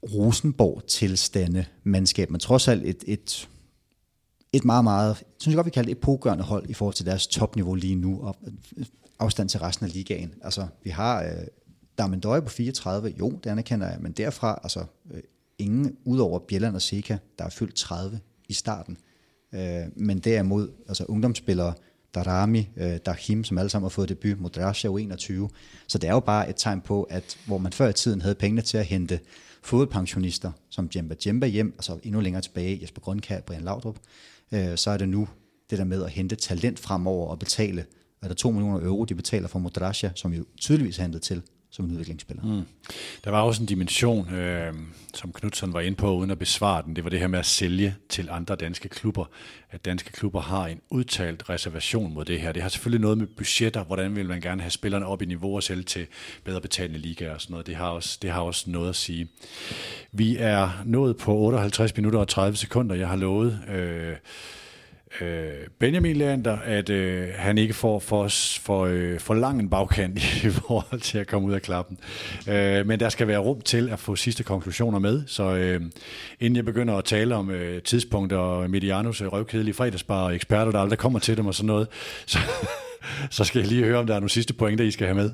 [0.04, 3.49] Rosenborg-tilstande mandskab, men trods alt et, et,
[4.54, 7.06] et meget, meget, synes jeg godt, vi kalder det et pågørende hold i forhold til
[7.06, 8.36] deres topniveau lige nu, og
[8.78, 8.86] øh,
[9.20, 10.34] afstand til resten af ligaen.
[10.41, 11.47] Altså, vi har øh,
[11.97, 15.22] Damendøje på 34, jo, det anerkender jeg, men derfra, altså, øh,
[15.58, 18.97] ingen udover Bjelland og Seca, der er fyldt 30 i starten.
[19.54, 21.74] Øh, men derimod, altså ungdomsspillere,
[22.16, 25.49] Darami, øh, Dahim, som alle sammen har fået debut, Modrasja 21.
[25.88, 28.36] Så det er jo bare et tegn på, at hvor man før i tiden havde
[28.36, 29.20] pengene til at hente
[29.64, 33.99] fodboldpensionister, som Jemba Jemba hjem, og så endnu længere tilbage, Jesper Grønkær, Brian Laudrup,
[34.51, 35.28] øh, så er det nu
[35.70, 37.86] det der med at hente talent fremover og betale,
[38.22, 41.41] er der 2 millioner euro, de betaler for Modrasja, som jo tydeligvis er hentet til
[41.72, 42.43] som en udviklingsspiller.
[42.43, 42.63] Mm.
[43.24, 44.74] Der var også en dimension, øh,
[45.13, 46.95] som Knudsen var inde på, uden at besvare den.
[46.95, 49.26] Det var det her med at sælge til andre danske klubber.
[49.72, 52.51] At danske klubber har en udtalt reservation mod det her.
[52.51, 53.84] Det har selvfølgelig noget med budgetter.
[53.84, 56.07] Hvordan vil man gerne have spillerne op i niveau og sælge til
[56.43, 57.67] bedre betalende ligaer og sådan noget.
[57.67, 59.28] Det har også, det har også noget at sige.
[60.11, 62.95] Vi er nået på 58 minutter og 30 sekunder.
[62.95, 63.59] Jeg har lovet...
[63.69, 64.15] Øh,
[65.22, 68.28] øh, Benjamin Leander, at øh, han ikke får for,
[68.59, 71.97] for, øh, for lang en bagkant i forhold til at komme ud af klappen.
[72.49, 75.82] Øh, men der skal være rum til at få sidste konklusioner med, så øh,
[76.39, 80.72] inden jeg begynder at tale om øh, tidspunkter og Medianos øh, røvkedelige fredagsbar og eksperter,
[80.72, 81.88] der aldrig kommer til dem og sådan noget,
[82.26, 82.39] så,
[83.30, 85.32] så skal jeg lige høre, om der er nogle sidste pointer, I skal have med.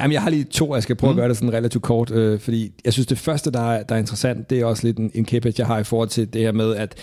[0.00, 1.18] Jamen, jeg har lige to, jeg skal prøve mm.
[1.18, 3.94] at gøre det sådan relativt kort, øh, fordi jeg synes, det første, der er, der
[3.94, 6.40] er interessant, det er også lidt en, en kæppe, jeg har i forhold til det
[6.40, 6.94] her med, at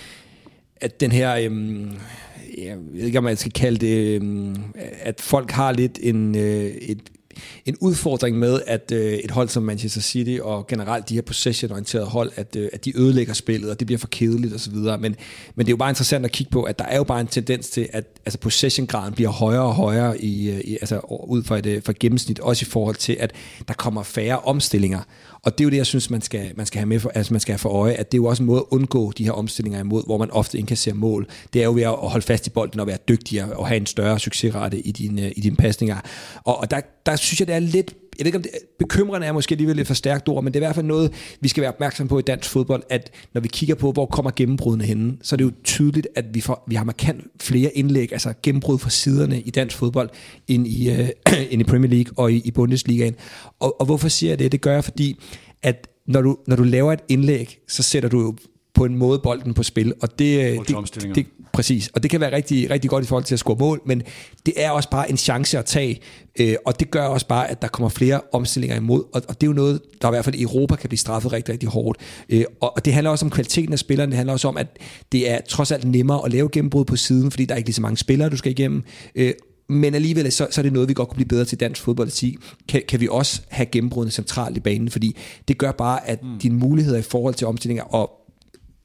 [0.82, 1.92] at den her, øhm,
[2.58, 4.56] jeg ved ikke om man skal kalde det, øhm,
[5.02, 7.02] at folk har lidt en, øh, et,
[7.66, 12.06] en udfordring med, at øh, et hold som Manchester City og generelt de her possession-orienterede
[12.06, 14.74] hold, at, øh, at de ødelægger spillet, og det bliver for kedeligt osv.
[14.76, 15.16] Men, men
[15.58, 17.70] det er jo bare interessant at kigge på, at der er jo bare en tendens
[17.70, 21.66] til, at altså possession-graden bliver højere og højere i, øh, i, altså, ud fra et,
[21.66, 23.32] øh, fra gennemsnit, også i forhold til, at
[23.68, 25.00] der kommer færre omstillinger.
[25.44, 27.34] Og det er jo det, jeg synes, man skal, man skal have med for, altså
[27.34, 29.24] man skal have for øje, at det er jo også en måde at undgå de
[29.24, 31.28] her omstillinger imod, hvor man ofte indkasserer mål.
[31.54, 33.86] Det er jo ved at holde fast i bolden og være dygtigere og have en
[33.86, 35.98] større succesrate i dine, øh, i dine pasninger.
[36.44, 39.28] Og, og der, der synes jeg, det er lidt jeg ved ikke om det, bekymrende
[39.28, 41.48] er måske alligevel lidt for stærkt ord, men det er i hvert fald noget, vi
[41.48, 44.84] skal være opmærksom på i dansk fodbold, at når vi kigger på, hvor kommer gennembrudene
[44.84, 48.34] henne, så er det jo tydeligt, at vi, får, vi har markant flere indlæg, altså
[48.44, 50.10] gennembrud fra siderne i dansk fodbold,
[50.48, 51.10] end i, øh,
[51.52, 53.16] end i Premier League og i, i Bundesligaen.
[53.60, 54.52] Og, og hvorfor siger jeg det?
[54.52, 55.20] Det gør jeg, fordi
[55.64, 58.36] at når du, når du laver et indlæg, så sætter du jo
[58.80, 62.36] på en måde bolden på spil, og det, det, det, præcis, og det kan være
[62.36, 64.04] rigtig, rigtig godt i forhold til at score mål, men
[64.46, 66.00] det er også bare en chance at tage,
[66.40, 69.44] øh, og det gør også bare, at der kommer flere omstillinger imod, og, og det
[69.44, 72.00] er jo noget, der i hvert fald i Europa kan blive straffet rigtig, rigtig hårdt,
[72.30, 74.68] øh, og, og det handler også om kvaliteten af spillerne, det handler også om, at
[75.12, 77.76] det er trods alt nemmere at lave gennembrud på siden, fordi der er ikke lige
[77.76, 78.84] så mange spillere, du skal igennem,
[79.16, 79.34] øh,
[79.70, 82.08] men alligevel så, så er det noget, vi godt kunne blive bedre til dansk fodbold
[82.08, 85.18] at sige, kan, kan vi også have gennembrudene centralt i banen, fordi
[85.48, 86.40] det gør bare, at mm.
[86.40, 88.19] dine muligheder i forhold til omstillinger, og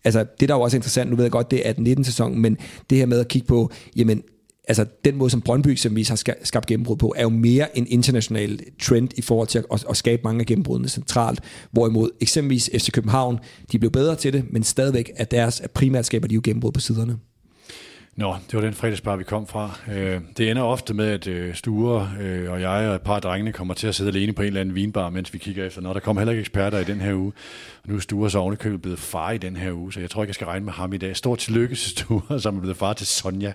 [0.04, 2.38] altså det der er jo også interessant, nu ved jeg godt, det er 19 sæson,
[2.38, 2.58] men
[2.90, 4.22] det her med at kigge på, jamen
[4.68, 8.60] altså den måde, som Brøndby som har skabt gennembrud på, er jo mere en international
[8.82, 11.40] trend i forhold til at, at, at skabe mange af gennembrudene centralt,
[11.70, 13.38] hvorimod eksempelvis FC København,
[13.72, 16.80] de blev bedre til det, men stadigvæk er deres primært skaber de jo gennembrud på
[16.80, 17.18] siderne.
[18.16, 19.78] Nå, det var den fredagsbar, vi kom fra.
[19.92, 23.52] Øh, det ender ofte med, at øh, Sture øh, og jeg og et par drengene
[23.52, 25.80] kommer til at sidde alene på en eller anden vinbar, mens vi kigger efter.
[25.80, 27.32] Nå, der kommer heller ikke eksperter i den her uge.
[27.82, 30.22] Og nu er Sture så ovenikøbet blevet far i den her uge, så jeg tror
[30.22, 31.16] ikke, jeg skal regne med ham i dag.
[31.16, 33.52] Stort tillykke til Sture, som er blevet far til Sonja.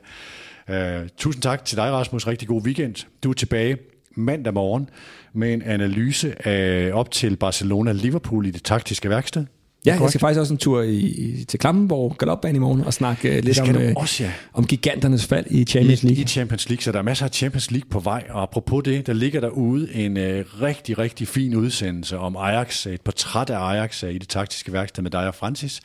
[0.70, 2.28] Øh, tusind tak til dig, Rasmus.
[2.28, 2.96] Rigtig god weekend.
[3.24, 3.78] Du er tilbage
[4.16, 4.90] mandag morgen
[5.34, 9.46] med en analyse af op til Barcelona-Liverpool i det taktiske værksted.
[9.86, 13.30] Ja, jeg skal faktisk også en tur i, til Klampenborg Galopbane i morgen og snakke
[13.30, 14.32] uh, lidt om, uh, også, ja.
[14.54, 16.18] om giganternes fald i Champions League.
[16.18, 18.84] I, I Champions League, så der er masser af Champions League på vej, og apropos
[18.84, 20.24] det, der ligger derude en uh,
[20.62, 25.04] rigtig, rigtig fin udsendelse om Ajax, et portræt af Ajax uh, i det taktiske værksted
[25.04, 25.82] med dig og Francis,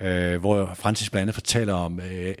[0.00, 2.32] uh, hvor Francis blandt andet fortæller om uh,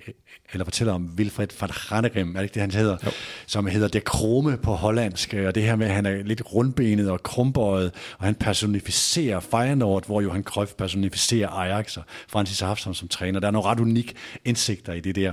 [0.54, 2.96] eller fortæller om Wilfred van Hanegem, er det ikke det, han hedder?
[3.06, 3.10] Jo.
[3.46, 7.10] Som hedder Det Krome på hollandsk, og det her med, at han er lidt rundbenet
[7.10, 12.94] og krumbøjet, og han personificerer Feyenoord, hvor Johan Cruyff personificerer Ajax, og Francis haft som,
[12.94, 13.40] som træner.
[13.40, 15.32] Der er nogle ret unik indsigter i det der.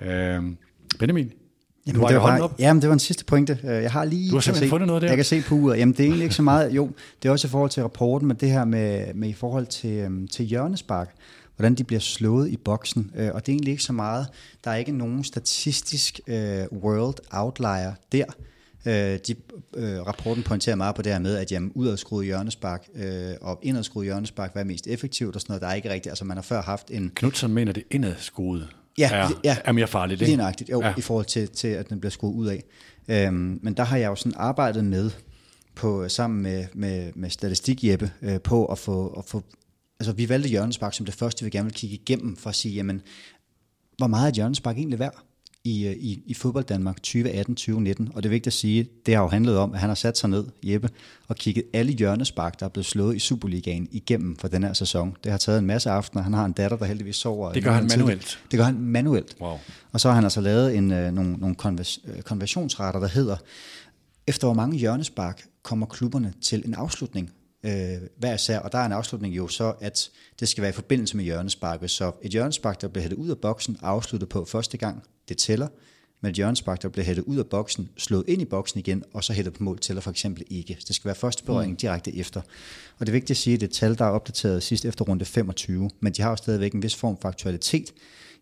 [0.00, 0.42] Øh,
[0.98, 1.32] Benjamin,
[1.86, 2.54] Jamen, det, var, op.
[2.58, 3.58] jamen, det var en sidste pointe.
[3.64, 4.30] Øh, jeg har lige...
[4.30, 5.08] Du har simpelthen se, fundet noget der?
[5.08, 5.78] Jeg kan se på uret.
[5.78, 6.70] Jamen, det er egentlig ikke så meget...
[6.72, 6.90] Jo,
[7.22, 9.90] det er også i forhold til rapporten, men det her med, med i forhold til,
[9.90, 11.14] øhm, til hjørnespark
[11.56, 13.10] hvordan de bliver slået i boksen.
[13.16, 14.26] Øh, og det er egentlig ikke så meget.
[14.64, 18.24] Der er ikke nogen statistisk øh, world outlier der.
[18.86, 19.34] Øh, de,
[19.76, 24.06] øh, rapporten pointerer meget på det her med, at jamen, udadskruet hjørnespark øh, og indadskruet
[24.06, 25.62] hjørnespark, hvad er mest effektivt og sådan noget.
[25.62, 26.10] Der er ikke rigtigt.
[26.10, 27.12] Altså man har før haft en...
[27.14, 30.36] Knudsen mener, det indadskruet ja, er, ja, er mere farligt, ikke?
[30.36, 30.94] Lige jo, ja.
[30.96, 32.64] i forhold til, til, at den bliver skruet ud af.
[33.08, 35.10] Øhm, men der har jeg jo sådan arbejdet med,
[35.74, 39.42] på, sammen med, med, med statistik Jeppe, øh, på at få, at få
[40.00, 42.74] altså vi valgte hjørnespark som det første, vi gerne vil kigge igennem, for at sige,
[42.74, 43.02] jamen,
[43.96, 45.22] hvor meget er hjørnespark egentlig værd
[45.64, 48.14] i, øh, i, i fodbold Danmark 2018-2019?
[48.14, 50.18] Og det er vigtigt at sige, det har jo handlet om, at han har sat
[50.18, 50.90] sig ned, Jeppe,
[51.28, 55.16] og kigget alle hjørnespark, der er blevet slået i Superligaen igennem for den her sæson.
[55.24, 56.22] Det har taget en masse aftener.
[56.22, 57.52] Han har en datter, der heldigvis sover.
[57.52, 58.26] Det gør han manuelt?
[58.26, 58.38] Tid.
[58.50, 59.36] Det gør han manuelt.
[59.40, 59.58] Wow.
[59.92, 63.36] Og så har han altså lavet en, øh, nogle, nogle konvers, øh, konversionsretter, der hedder,
[64.26, 67.30] efter hvor mange hjørnespark kommer klubberne til en afslutning
[67.66, 70.10] øh, hver især, og der er en afslutning jo så, at
[70.40, 73.38] det skal være i forbindelse med hjørnesparket, så et hjørnespark, der bliver hættet ud af
[73.38, 75.68] boksen, afsluttet på første gang, det tæller,
[76.20, 79.24] med et hjørnespark, der bliver hættet ud af boksen, slået ind i boksen igen, og
[79.24, 80.78] så hættet på mål tæller for eksempel ikke.
[80.88, 81.76] Det skal være første berøring mm.
[81.76, 82.40] direkte efter.
[82.98, 85.24] Og det er vigtigt at sige, at det tal, der er opdateret sidst efter runde
[85.24, 87.92] 25, men de har jo stadigvæk en vis form for aktualitet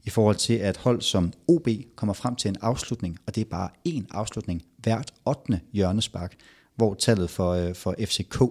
[0.04, 3.50] i forhold til, at hold som OB kommer frem til en afslutning, og det er
[3.50, 5.60] bare én afslutning hvert 8.
[5.72, 6.34] hjørnespark,
[6.76, 8.42] hvor tallet for, øh, for FCK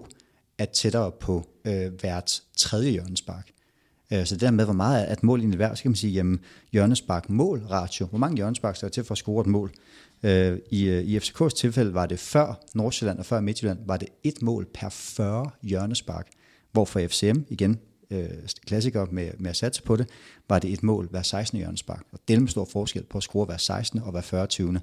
[0.57, 3.51] er tættere på øh, hvert tredje hjørnespark.
[4.13, 6.13] Øh, så det der med, hvor meget at mål egentlig værd, så kan man sige,
[6.13, 6.39] jamen,
[6.71, 8.05] hjørnespark mål ratio.
[8.05, 9.71] Hvor mange hjørnespark skal der til for at score et mål?
[10.23, 14.07] Øh, I, øh, I FCK's tilfælde var det før Nordsjælland og før Midtjylland, var det
[14.23, 16.27] et mål per 40 hjørnespark.
[16.71, 17.79] Hvor for FCM, igen,
[18.11, 18.29] øh,
[18.65, 20.09] klassiker med, med at satse på det,
[20.49, 21.57] var det et mål hver 16.
[21.57, 22.03] hjørnespark.
[22.11, 23.99] Og det er en stor forskel på at score hver 16.
[23.99, 24.47] og hver 40.
[24.47, 24.79] 20.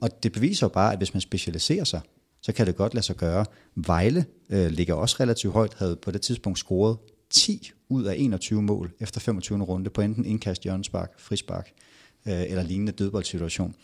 [0.00, 2.00] Og det beviser jo bare, at hvis man specialiserer sig,
[2.40, 3.44] så kan det godt lade sig gøre.
[3.74, 6.96] Vejle øh, ligger også relativt højt, havde på det tidspunkt scoret
[7.30, 9.62] 10 ud af 21 mål efter 25.
[9.62, 11.72] runde på enten indkast, hjørnespark, frispark
[12.28, 13.74] øh, eller lignende dødboldsituation.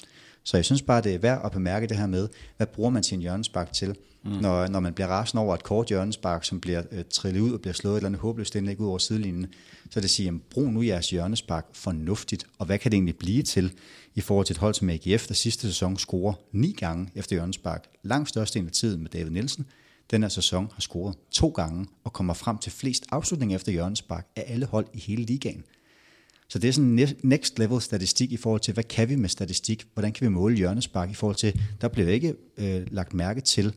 [0.45, 3.03] Så jeg synes bare, det er værd at bemærke det her med, hvad bruger man
[3.03, 4.31] sin hjørnespark til, mm.
[4.31, 7.61] når, når man bliver rasende over et kort hjørnespark, som bliver øh, trillet ud og
[7.61, 9.47] bliver slået et eller andet håbløst indlæg ud over sidelinjen.
[9.91, 13.43] Så det siger, jamen, brug nu jeres hjørnespark fornuftigt, og hvad kan det egentlig blive
[13.43, 13.73] til
[14.15, 17.89] i forhold til et hold som AGF, der sidste sæson scorer ni gange efter hjørnespark.
[18.03, 19.67] Langt største af tiden med David Nielsen,
[20.11, 24.27] den her sæson har scoret to gange og kommer frem til flest afslutninger efter hjørnespark
[24.37, 25.65] af alle hold i hele ligaen.
[26.53, 29.87] Så det er sådan next level statistik i forhold til, hvad kan vi med statistik?
[29.95, 33.75] Hvordan kan vi måle hjørnespark i forhold til, der bliver ikke øh, lagt mærke til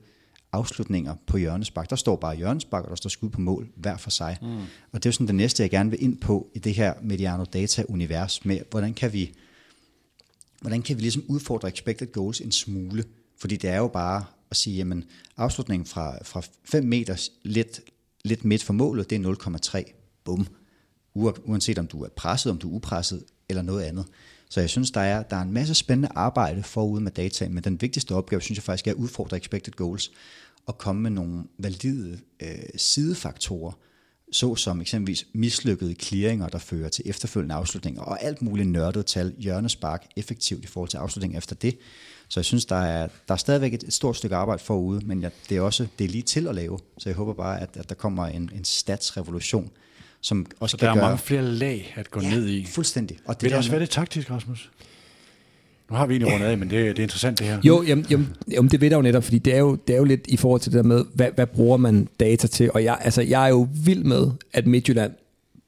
[0.52, 1.90] afslutninger på hjørnespark.
[1.90, 4.38] Der står bare hjørnespark, og der står skud på mål hver for sig.
[4.42, 4.48] Mm.
[4.92, 7.44] Og det er sådan det næste, jeg gerne vil ind på i det her Mediano
[7.44, 9.34] Data-univers med, hvordan kan vi,
[10.62, 13.04] hvordan kan vi ligesom udfordre expected goals en smule?
[13.38, 15.04] Fordi det er jo bare at sige, jamen
[15.38, 17.82] afslutningen fra, fra 5 meter lidt,
[18.24, 19.34] lidt midt for målet, det er
[19.86, 19.94] 0,3.
[20.24, 20.48] Bum.
[21.16, 24.06] Uanset om du er presset, om du er upresset eller noget andet.
[24.50, 27.64] Så jeg synes, der er, der er en masse spændende arbejde forud med data, men
[27.64, 30.12] den vigtigste opgave, synes jeg faktisk, er at udfordre expected goals
[30.66, 33.72] og komme med nogle valide øh, sidefaktorer,
[34.32, 40.06] såsom eksempelvis mislykkede clearinger, der fører til efterfølgende afslutninger, og alt muligt nørdet tal, hjørnespark,
[40.16, 41.78] effektivt i forhold til afslutning efter det.
[42.28, 45.22] Så jeg synes, der er, der er stadigvæk et, et stort stykke arbejde forude, men
[45.22, 46.80] jeg, det er også det er lige til at lave.
[46.98, 49.72] Så jeg håber bare, at, at der kommer en, en statsrevolution,
[50.26, 51.06] som også så kan der er gøre...
[51.06, 52.66] mange flere lag at gå ja, ned i.
[52.66, 53.18] fuldstændig.
[53.26, 54.72] Og det Vil det også være det taktisk, Rasmus?
[55.90, 57.60] Nu har vi egentlig rundet af, men det, det er interessant det her.
[57.64, 59.98] Jo, jamen, jamen, jamen, det ved jeg jo netop, fordi det er jo, det er
[59.98, 62.72] jo lidt i forhold til det der med, hvad, hvad bruger man data til?
[62.74, 65.12] Og jeg, altså, jeg er jo vild med, at Midtjylland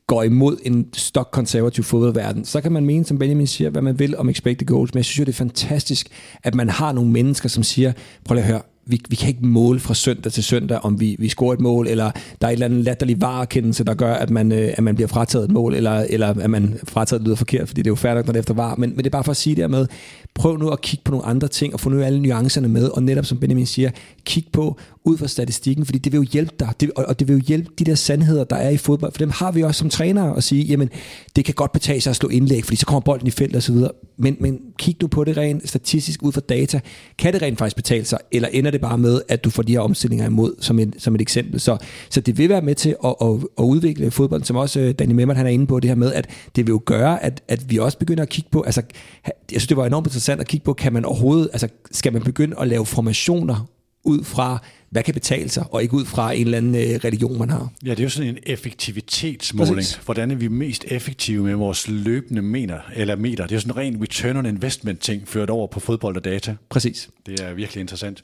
[0.07, 2.45] går imod en stok konservativ fodboldverden.
[2.45, 5.05] Så kan man mene, som Benjamin siger, hvad man vil om expected goals, men jeg
[5.05, 6.07] synes jo, det er fantastisk,
[6.43, 7.93] at man har nogle mennesker, som siger,
[8.25, 11.15] prøv lige at høre, vi, vi kan ikke måle fra søndag til søndag, om vi,
[11.19, 12.11] vi scorer et mål, eller
[12.41, 15.07] der er et eller andet latterlig varekendelse, der gør, at man, øh, at man bliver
[15.07, 18.27] frataget et mål, eller, eller at man frataget lyder forkert, fordi det er jo færdigt,
[18.27, 18.75] når det efter var.
[18.75, 19.87] Men, men det er bare for at sige det med,
[20.35, 23.03] prøv nu at kigge på nogle andre ting, og få nu alle nuancerne med, og
[23.03, 23.91] netop som Benjamin siger,
[24.25, 27.33] kig på ud fra statistikken, fordi det vil jo hjælpe dig, det, og det vil
[27.33, 29.89] jo hjælpe de der sandheder, der er i fodbold, for dem har vi også som
[29.89, 30.89] trænere at sige, jamen,
[31.35, 33.63] det kan godt betale sig at slå indlæg, fordi så kommer bolden i felt og
[33.63, 33.91] så videre.
[34.17, 36.79] Men, men kig nu på det rent statistisk ud fra data.
[37.17, 39.71] Kan det rent faktisk betale sig, eller ender det bare med, at du får de
[39.71, 41.59] her omstillinger imod, som en, som et eksempel.
[41.59, 41.77] Så,
[42.09, 43.27] så det vil være med til at, at,
[43.59, 46.13] at udvikle fodbold, som også øh, Danny Memmert han er inde på, det her med,
[46.13, 48.81] at det vil jo gøre, at, at vi også begynder at kigge på, altså,
[49.25, 52.21] jeg synes, det var enormt interessant at kigge på, kan man overhovedet, altså, skal man
[52.21, 53.69] begynde at lave formationer
[54.03, 57.39] ud fra, hvad kan betale sig, og ikke ud fra en eller anden øh, religion,
[57.39, 57.71] man har.
[57.85, 59.75] Ja, det er jo sådan en effektivitetsmåling.
[59.75, 59.99] Præcis.
[60.05, 63.43] Hvordan er vi mest effektive med vores løbende meter, eller meter?
[63.43, 66.25] Det er jo sådan en ren return on investment ting, ført over på fodbold og
[66.25, 66.55] data.
[66.69, 67.09] Præcis.
[67.25, 68.23] Det er virkelig interessant.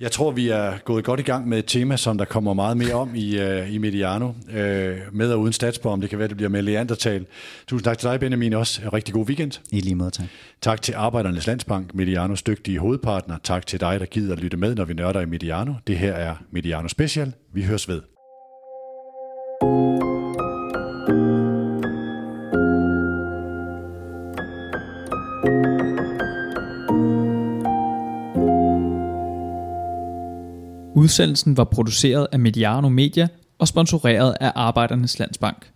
[0.00, 2.76] Jeg tror, vi er gået godt i gang med et tema, som der kommer meget
[2.76, 4.28] mere om i, uh, i Mediano.
[4.28, 4.54] Uh,
[5.12, 7.26] med og uden statsborg, det kan være, det bliver med Leandertal.
[7.66, 8.80] Tusind tak til dig, Benjamin, også.
[8.92, 9.60] Rigtig god weekend.
[9.72, 10.26] I lige måde, tak.
[10.60, 13.36] Tak til Arbejdernes Landsbank, Medianos dygtige hovedpartner.
[13.42, 15.74] Tak til dig, der gider at lytte med, når vi nørder i Mediano.
[15.86, 17.32] Det her er Mediano Special.
[17.52, 18.13] Vi høres ved.
[31.04, 33.28] Udsendelsen var produceret af Mediano Media
[33.58, 35.70] og sponsoreret af Arbejdernes Landsbank.